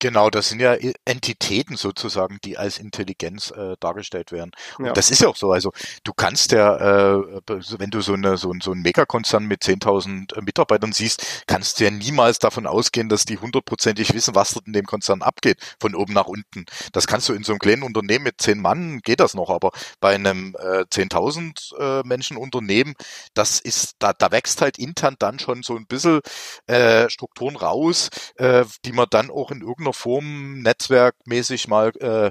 [0.00, 0.76] Genau, das sind ja
[1.06, 4.52] Entitäten sozusagen, die als Intelligenz äh, dargestellt werden.
[4.78, 4.92] Und Ja.
[4.92, 5.50] das ist ja auch so.
[5.50, 5.72] Also
[6.04, 6.76] du kannst ja,
[7.16, 7.40] äh,
[7.78, 11.84] wenn du so, eine, so, ein- so einen Megakonzern mit 10.000 Mitarbeitern siehst, kannst du
[11.84, 15.96] ja niemals davon ausgehen, dass die hundertprozentig wissen, was dort in dem Konzern abgeht, von
[15.96, 16.64] oben nach unten.
[16.92, 19.72] Das kannst du in so einem kleinen Unternehmen mit zehn Mann, geht das noch, aber
[19.98, 22.94] bei einem äh, 10.000 äh, Menschen Unternehmen,
[23.34, 26.20] das ist, da, da wächst halt intern dann schon so ein bisschen
[26.68, 32.30] äh, Strukturen raus, äh, die man dann auch in irgendeiner Form netzwerkmäßig mal äh,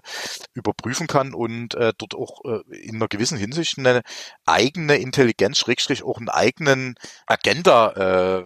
[0.54, 4.02] überprüfen kann und äh, dort auch äh, in einer gewissen Hinsicht eine
[4.46, 6.96] eigene Intelligenz, Schrägstrich auch einen eigenen
[7.26, 8.46] Agenda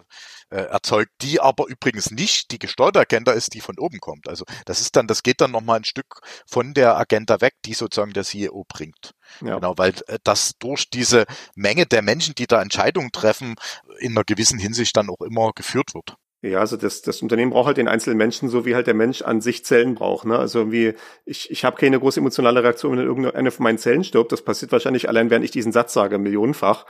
[0.52, 4.28] äh, erzeugt, die aber übrigens nicht die gesteuerte Agenda ist, die von oben kommt.
[4.28, 7.74] Also das ist dann, das geht dann nochmal ein Stück von der Agenda weg, die
[7.74, 9.14] sozusagen der CEO bringt.
[9.40, 9.54] Ja.
[9.54, 13.54] Genau, weil äh, das durch diese Menge der Menschen, die da Entscheidungen treffen,
[13.98, 16.16] in einer gewissen Hinsicht dann auch immer geführt wird.
[16.44, 19.22] Ja, also das, das Unternehmen braucht halt den einzelnen Menschen, so wie halt der Mensch
[19.22, 20.26] an sich Zellen braucht.
[20.26, 20.36] Ne?
[20.36, 24.32] Also irgendwie, ich, ich habe keine große emotionale Reaktion, wenn irgendeine von meinen Zellen stirbt.
[24.32, 26.84] Das passiert wahrscheinlich allein, während ich diesen Satz sage, millionenfach.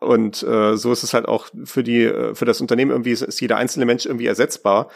[0.00, 3.20] Und äh, so ist es halt auch für die, äh, für das Unternehmen irgendwie ist,
[3.20, 4.88] ist jeder einzelne Mensch irgendwie ersetzbar.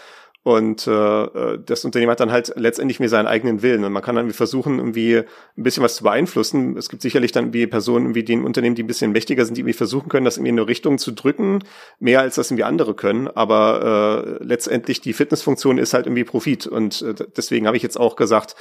[0.45, 0.91] Und äh,
[1.25, 3.85] äh, das Unternehmen hat dann halt letztendlich mir seinen eigenen Willen.
[3.85, 6.77] Und man kann dann irgendwie versuchen, irgendwie ein bisschen was zu beeinflussen.
[6.77, 9.57] Es gibt sicherlich dann irgendwie Personen, irgendwie die in Unternehmen, die ein bisschen mächtiger sind,
[9.57, 11.59] die irgendwie versuchen können, das irgendwie in eine Richtung zu drücken,
[11.99, 13.29] mehr als das irgendwie andere können.
[13.29, 16.67] Aber äh, letztendlich die Fitnessfunktion ist halt irgendwie Profit.
[16.67, 18.55] Und äh, deswegen habe ich jetzt auch gesagt,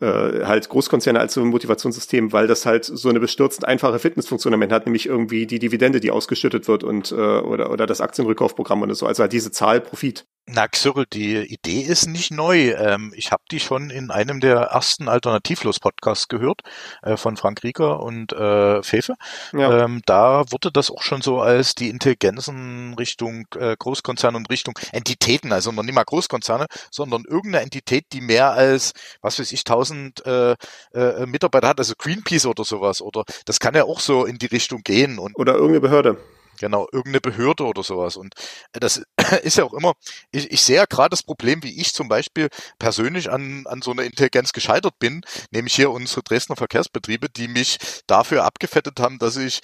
[0.00, 4.54] äh, halt Großkonzerne als so ein Motivationssystem, weil das halt so eine bestürzend einfache Fitnessfunktion
[4.54, 8.00] am Ende hat, nämlich irgendwie die Dividende, die ausgeschüttet wird und äh, oder oder das
[8.00, 9.06] Aktienrückkaufprogramm und so.
[9.06, 10.26] Also halt diese Zahl Profit.
[10.50, 12.70] Na, Xyril, die Idee ist nicht neu.
[12.70, 16.62] Ähm, ich habe die schon in einem der ersten Alternativlos-Podcasts gehört,
[17.02, 19.14] äh, von Frank Rieger und äh, Fefe.
[19.52, 19.84] Ja.
[19.84, 24.78] Ähm, da wurde das auch schon so als die Intelligenzen Richtung äh, Großkonzerne und Richtung
[24.92, 29.60] Entitäten, also noch nicht mal Großkonzerne, sondern irgendeine Entität, die mehr als, was weiß ich,
[29.60, 30.56] 1000 äh,
[30.92, 33.02] äh, Mitarbeiter hat, also Greenpeace oder sowas.
[33.02, 35.18] Oder das kann ja auch so in die Richtung gehen.
[35.18, 36.18] Und Oder irgendeine Behörde.
[36.58, 38.16] Genau, irgendeine Behörde oder sowas.
[38.16, 38.34] Und
[38.72, 39.02] das
[39.42, 39.94] ist ja auch immer,
[40.32, 43.92] ich, ich sehe ja gerade das Problem, wie ich zum Beispiel persönlich an, an so
[43.92, 49.36] einer Intelligenz gescheitert bin, nämlich hier unsere Dresdner Verkehrsbetriebe, die mich dafür abgefettet haben, dass
[49.36, 49.60] ich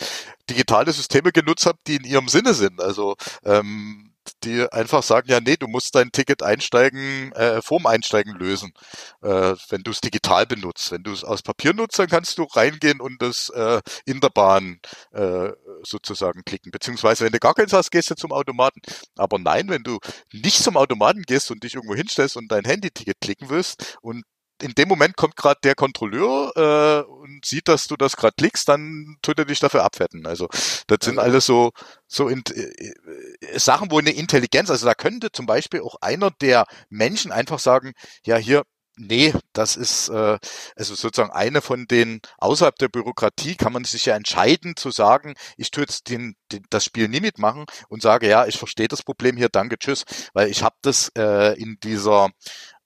[0.48, 2.80] digitale Systeme genutzt habe, die in ihrem Sinne sind.
[2.80, 8.34] Also ähm, die einfach sagen, ja, nee, du musst dein Ticket einsteigen, äh, vorm Einsteigen
[8.34, 8.72] lösen,
[9.22, 10.90] äh, wenn du es digital benutzt.
[10.92, 14.30] Wenn du es aus Papier nutzt, dann kannst du reingehen und das äh, in der
[14.30, 14.80] Bahn
[15.12, 15.50] äh,
[15.82, 16.70] sozusagen klicken.
[16.70, 18.80] Beziehungsweise, wenn du gar keins hast, gehst du zum Automaten.
[19.16, 19.98] Aber nein, wenn du
[20.32, 24.24] nicht zum Automaten gehst und dich irgendwo hinstellst und dein Handyticket klicken willst und
[24.64, 28.68] in dem Moment kommt gerade der Kontrolleur äh, und sieht, dass du das gerade klickst,
[28.68, 30.26] dann tut er dich dafür abwetten.
[30.26, 30.48] Also
[30.86, 31.72] das sind alles so
[32.06, 36.64] so in, äh, Sachen, wo eine Intelligenz, also da könnte zum Beispiel auch einer der
[36.88, 37.92] Menschen einfach sagen,
[38.24, 38.62] ja hier,
[38.96, 40.38] nee, das ist äh,
[40.76, 45.34] also sozusagen eine von den außerhalb der Bürokratie kann man sich ja entscheiden zu sagen,
[45.56, 49.02] ich tue jetzt den, den das Spiel nie mitmachen und sage, ja, ich verstehe das
[49.02, 52.30] Problem hier, danke, tschüss, weil ich habe das äh, in dieser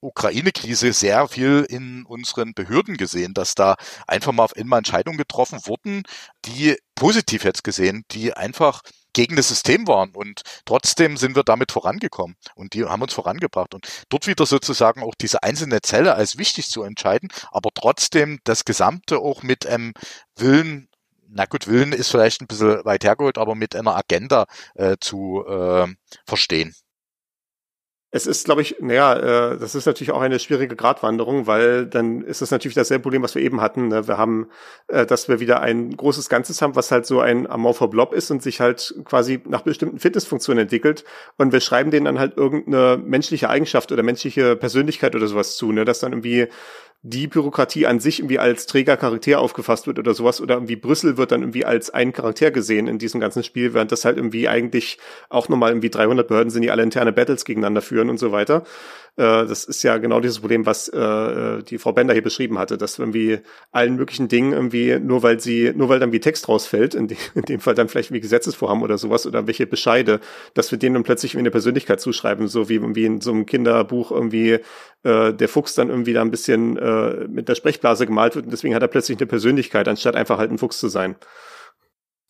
[0.01, 3.77] Ukraine-Krise sehr viel in unseren Behörden gesehen, dass da
[4.07, 6.03] einfach mal auf einmal Entscheidungen getroffen wurden,
[6.45, 8.83] die positiv jetzt gesehen, die einfach
[9.13, 13.75] gegen das System waren und trotzdem sind wir damit vorangekommen und die haben uns vorangebracht
[13.75, 18.65] und dort wieder sozusagen auch diese einzelne Zelle als wichtig zu entscheiden, aber trotzdem das
[18.65, 19.93] Gesamte auch mit einem
[20.37, 20.89] Willen
[21.31, 25.45] na gut, Willen ist vielleicht ein bisschen weit hergeholt, aber mit einer Agenda äh, zu
[25.47, 25.87] äh,
[26.27, 26.75] verstehen.
[28.11, 32.23] Es ist, glaube ich, naja, äh, das ist natürlich auch eine schwierige Gratwanderung, weil dann
[32.23, 33.89] ist es natürlich dasselbe Problem, was wir eben hatten.
[33.89, 34.09] Ne?
[34.09, 34.49] Wir haben,
[34.87, 38.31] äh, dass wir wieder ein großes Ganzes haben, was halt so ein amorpher Blob ist
[38.31, 41.05] und sich halt quasi nach bestimmten Fitnessfunktionen entwickelt.
[41.37, 45.71] Und wir schreiben denen dann halt irgendeine menschliche Eigenschaft oder menschliche Persönlichkeit oder sowas zu,
[45.71, 45.85] ne?
[45.85, 46.49] dass dann irgendwie
[47.03, 51.17] die Bürokratie an sich irgendwie als träger Charakter aufgefasst wird oder sowas oder irgendwie Brüssel
[51.17, 54.49] wird dann irgendwie als ein Charakter gesehen in diesem ganzen Spiel, während das halt irgendwie
[54.49, 58.33] eigentlich auch nochmal irgendwie 300 Behörden sind, die alle interne Battles gegeneinander führen und so
[58.33, 58.65] weiter.
[59.19, 62.79] Äh, das ist ja genau dieses Problem, was äh, die Frau Bender hier beschrieben hatte,
[62.79, 63.41] dass irgendwie
[63.73, 67.19] allen möglichen Dingen irgendwie nur weil sie, nur weil dann wie Text rausfällt, in, dem,
[67.35, 70.21] in dem Fall dann vielleicht wie Gesetzesvorhaben oder sowas oder welche Bescheide,
[70.55, 74.13] dass wir denen dann plötzlich eine Persönlichkeit zuschreiben, so wie irgendwie in so einem Kinderbuch
[74.13, 74.61] irgendwie
[75.03, 78.53] äh, der Fuchs dann irgendwie da ein bisschen äh, mit der Sprechblase gemalt wird und
[78.53, 81.17] deswegen hat er plötzlich eine Persönlichkeit, anstatt einfach halt ein Fuchs zu sein.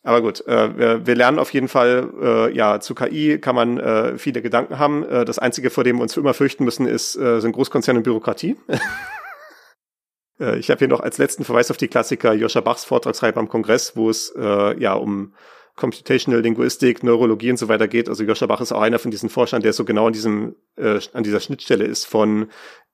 [0.09, 3.79] Aber gut, äh, wir, wir lernen auf jeden Fall, äh, ja, zu KI kann man
[3.79, 5.05] äh, viele Gedanken haben.
[5.05, 7.99] Äh, das Einzige, vor dem wir uns für immer fürchten müssen, ist, äh, sind Großkonzerne
[7.99, 8.57] und Bürokratie.
[10.41, 13.51] äh, ich habe hier noch als letzten Verweis auf die Klassiker Joscha Bachs Vortragsreihe beim
[13.51, 15.35] Kongress, wo es ja um
[15.77, 18.09] Computational Linguistik, Neurologie und so weiter geht.
[18.09, 21.23] Also Joscha Bach ist auch einer von diesen Forschern, der so genau an diesem an
[21.23, 22.49] dieser Schnittstelle ist von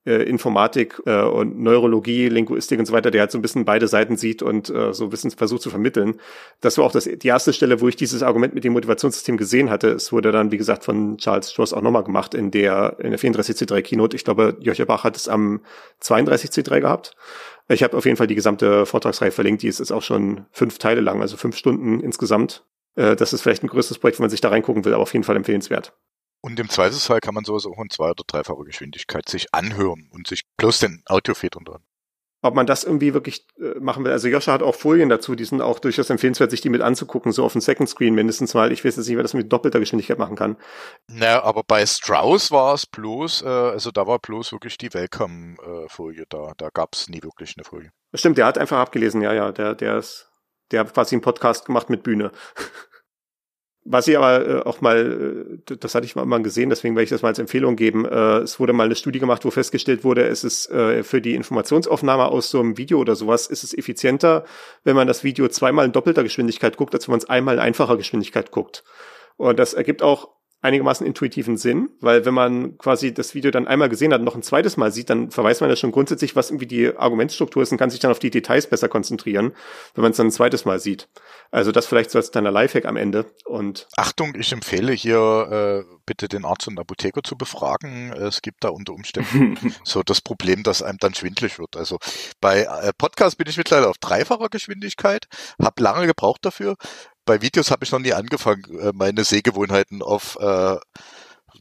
[0.07, 3.89] äh, Informatik äh, und Neurologie, Linguistik und so weiter, der halt so ein bisschen beide
[3.89, 6.21] Seiten sieht und äh, so ein bisschen versucht zu vermitteln.
[6.61, 9.71] Das war auch das, die erste Stelle, wo ich dieses Argument mit dem Motivationssystem gesehen
[9.71, 9.89] hatte.
[9.89, 13.19] Es wurde dann, wie gesagt, von Charles Stross auch nochmal gemacht in der, in der
[13.19, 14.17] 34C3 Keynote.
[14.17, 15.61] Ich glaube, Joachim Bach hat es am
[16.03, 17.17] 32C3 gehabt.
[17.69, 19.63] Ich habe auf jeden Fall die gesamte Vortragsreihe verlinkt.
[19.63, 22.65] Die ist, ist auch schon fünf Teile lang, also fünf Stunden insgesamt.
[22.97, 25.13] Äh, das ist vielleicht ein größeres Projekt, wenn man sich da reingucken will, aber auf
[25.13, 25.95] jeden Fall empfehlenswert.
[26.45, 30.27] Und im Zweifelsfall kann man sowas auch in zwei- oder dreifacher Geschwindigkeit sich anhören und
[30.27, 31.81] sich bloß den Audiofeed runter.
[32.43, 34.13] Ob man das irgendwie wirklich äh, machen will.
[34.13, 37.33] Also Joscha hat auch Folien dazu, die sind auch durchaus empfehlenswert, sich die mit anzugucken,
[37.33, 38.73] so auf dem Second Screen mindestens mal.
[38.73, 40.59] Ich weiß jetzt nicht, wer das mit doppelter Geschwindigkeit machen kann.
[41.11, 46.27] Naja, aber bei Strauss war es bloß, äh, also da war bloß wirklich die Welcome-Folie
[46.29, 46.53] da.
[46.59, 47.91] Da gab es nie wirklich eine Folie.
[48.13, 49.51] Stimmt, der hat einfach abgelesen, ja, ja.
[49.51, 50.29] Der, der ist,
[50.73, 52.33] der hat quasi einen Podcast gemacht mit Bühne.
[53.87, 57.11] Was ich aber äh, auch mal, äh, das hatte ich mal gesehen, deswegen werde ich
[57.11, 58.07] das mal als Empfehlung geben.
[58.07, 60.71] Äh, es wurde mal eine Studie gemacht, wo festgestellt wurde, es ist
[61.03, 64.45] für die Informationsaufnahme aus so einem Video oder sowas, ist es effizienter,
[64.85, 67.61] wenn man das Video zweimal in doppelter Geschwindigkeit guckt, als wenn man es einmal in
[67.61, 68.85] einfacher Geschwindigkeit guckt.
[69.37, 70.31] Und das ergibt auch
[70.65, 74.35] einigermaßen intuitiven Sinn, weil wenn man quasi das Video dann einmal gesehen hat und noch
[74.35, 77.71] ein zweites Mal sieht, dann verweist man ja schon grundsätzlich, was irgendwie die Argumentstruktur ist
[77.71, 79.53] und kann sich dann auf die Details besser konzentrieren,
[79.95, 81.09] wenn man es dann ein zweites Mal sieht.
[81.51, 83.27] Also das vielleicht so als deiner Lifehack am Ende.
[83.45, 88.13] Und Achtung, ich empfehle hier äh, bitte den Arzt und Apotheker zu befragen.
[88.13, 91.77] Es gibt da unter Umständen so das Problem, dass einem dann schwindlig wird.
[91.77, 91.99] Also
[92.41, 95.27] bei äh, Podcast bin ich mittlerweile auf dreifacher Geschwindigkeit,
[95.63, 96.77] habe lange gebraucht dafür
[97.25, 100.77] bei Videos habe ich noch nie angefangen, äh, meine Sehgewohnheiten auf äh,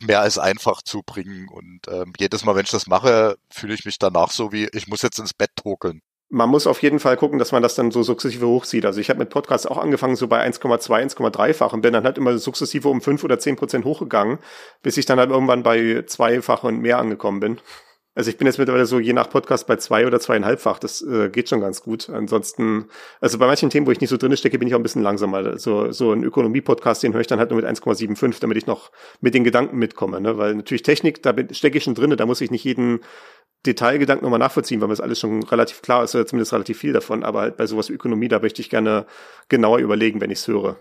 [0.01, 1.47] mehr als einfach zu bringen.
[1.49, 4.88] Und ähm, jedes Mal, wenn ich das mache, fühle ich mich danach so wie, ich
[4.88, 6.01] muss jetzt ins Bett tokeln.
[6.30, 8.86] Man muss auf jeden Fall gucken, dass man das dann so sukzessive hochzieht.
[8.86, 12.18] Also ich habe mit Podcasts auch angefangen, so bei 1,2, 1,3-fach und bin dann halt
[12.18, 14.39] immer sukzessive um 5 oder 10 Prozent hochgegangen,
[14.82, 17.59] bis ich dann halt irgendwann bei zweifach und mehr angekommen bin.
[18.16, 20.78] Also ich bin jetzt mittlerweile so je nach Podcast bei zwei oder zweieinhalbfach.
[20.78, 22.09] Das äh, geht schon ganz gut.
[22.09, 22.86] Ansonsten,
[23.20, 25.01] also bei manchen Themen, wo ich nicht so drin stecke, bin ich auch ein bisschen
[25.01, 25.57] langsamer.
[25.57, 28.91] So, so ein Ökonomie-Podcast, den höre ich dann halt nur mit 1,75, damit ich noch
[29.22, 30.22] mit den Gedanken mitkomme.
[30.22, 30.38] Ne?
[30.38, 32.99] Weil natürlich Technik, da stecke ich schon drin, da muss ich nicht jeden
[33.66, 36.93] Detailgedanken nochmal nachvollziehen, weil mir das alles schon relativ klar ist, oder zumindest relativ viel
[36.93, 37.24] davon.
[37.24, 39.07] Aber halt bei sowas wie Ökonomie, da möchte ich gerne
[39.49, 40.78] genauer überlegen, wenn ich es höre.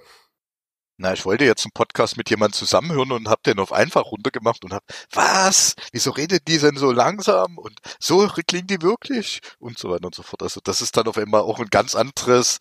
[1.03, 4.62] Na, ich wollte jetzt einen Podcast mit jemandem zusammenhören und hab den auf einfach runtergemacht
[4.64, 5.74] und hab, was?
[5.90, 7.59] Wieso redet die denn so langsam?
[7.59, 9.40] Und so klingen die wirklich?
[9.59, 10.44] Und so weiter und so fort.
[10.44, 12.59] Also das ist dann auf einmal auch ein ganz anderes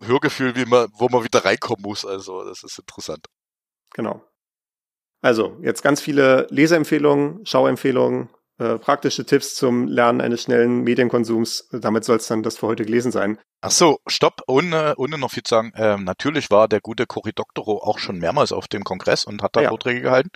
[0.00, 2.06] Hörgefühl, wie man, wo man wieder reinkommen muss.
[2.06, 3.26] Also das ist interessant.
[3.92, 4.24] Genau.
[5.20, 8.30] Also, jetzt ganz viele Leseempfehlungen, Schauempfehlungen,
[8.62, 11.68] äh, praktische Tipps zum Lernen eines schnellen Medienkonsums.
[11.72, 13.38] Damit soll es dann das für heute gelesen sein.
[13.60, 15.72] Ach so, stopp, ohne, ohne noch viel zu sagen.
[15.76, 19.56] Ähm, natürlich war der gute Cory Doctorow auch schon mehrmals auf dem Kongress und hat
[19.56, 19.68] da ja.
[19.68, 20.30] Vorträge gehalten.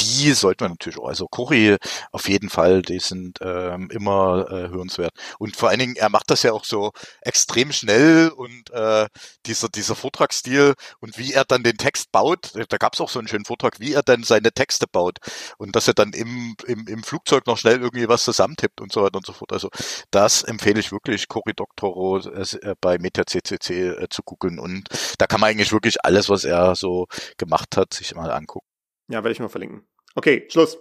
[0.00, 1.08] Die sollten wir natürlich auch.
[1.08, 1.76] Also Cory
[2.12, 5.12] auf jeden Fall, die sind ähm, immer äh, hörenswert.
[5.38, 6.92] Und vor allen Dingen, er macht das ja auch so
[7.22, 9.06] extrem schnell und äh,
[9.46, 13.18] dieser, dieser Vortragsstil und wie er dann den Text baut, da gab es auch so
[13.18, 15.18] einen schönen Vortrag, wie er dann seine Texte baut
[15.58, 19.02] und dass er dann im, im, im Flugzeug noch schnell irgendwie was zusammentippt und so
[19.02, 19.52] weiter und so fort.
[19.52, 19.70] Also
[20.10, 22.26] das empfehle ich wirklich, Cory Doctorow.
[22.26, 24.58] Äh, äh, bei MetaCCC äh, zu googeln.
[24.58, 24.88] Und
[25.18, 28.66] da kann man eigentlich wirklich alles, was er so gemacht hat, sich mal angucken.
[29.08, 29.86] Ja, werde ich mal verlinken.
[30.14, 30.78] Okay, Schluss.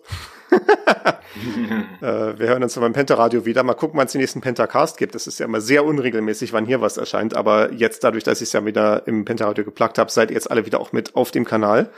[2.01, 3.61] äh, wir hören uns beim Penta-Radio wieder.
[3.63, 5.13] Mal gucken, wann es den nächsten Pentacast gibt.
[5.13, 7.35] Das ist ja immer sehr unregelmäßig, wann hier was erscheint.
[7.35, 10.49] Aber jetzt, dadurch, dass ich es ja wieder im Penta-Radio geplagt habe, seid ihr jetzt
[10.49, 11.91] alle wieder auch mit auf dem Kanal.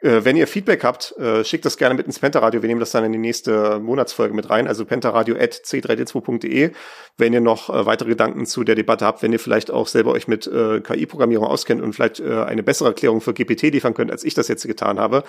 [0.00, 2.62] Äh, wenn ihr Feedback habt, äh, schickt das gerne mit ins Pentaradio.
[2.62, 4.66] Wir nehmen das dann in die nächste Monatsfolge mit rein.
[4.66, 6.70] Also pentaradio.c3d2.de.
[7.18, 10.12] Wenn ihr noch äh, weitere Gedanken zu der Debatte habt, wenn ihr vielleicht auch selber
[10.12, 14.34] euch mit KI-Programmierung auskennt und vielleicht eine bessere Erklärung für GPT liefern könnt, als ich
[14.34, 15.24] das jetzt getan habe,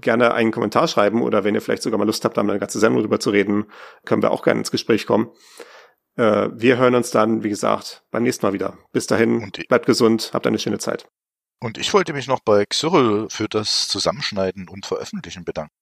[0.00, 2.60] gerne einen Kommentar schreiben oder wenn ihr vielleicht sogar mal Lust habt, da mal eine
[2.60, 3.66] ganze Sendung drüber zu reden,
[4.04, 5.30] können wir auch gerne ins Gespräch kommen.
[6.16, 8.78] Wir hören uns dann, wie gesagt, beim nächsten Mal wieder.
[8.92, 11.06] Bis dahin, bleibt gesund, habt eine schöne Zeit.
[11.60, 15.74] Und ich wollte mich noch bei Xyril für das Zusammenschneiden und Veröffentlichen bedanken.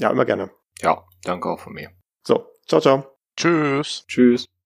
[0.00, 0.50] Ja, immer gerne.
[0.80, 1.90] Ja, danke auch von mir.
[2.26, 3.18] So, ciao, ciao.
[3.36, 4.04] Tschüss.
[4.08, 4.48] Tschüss.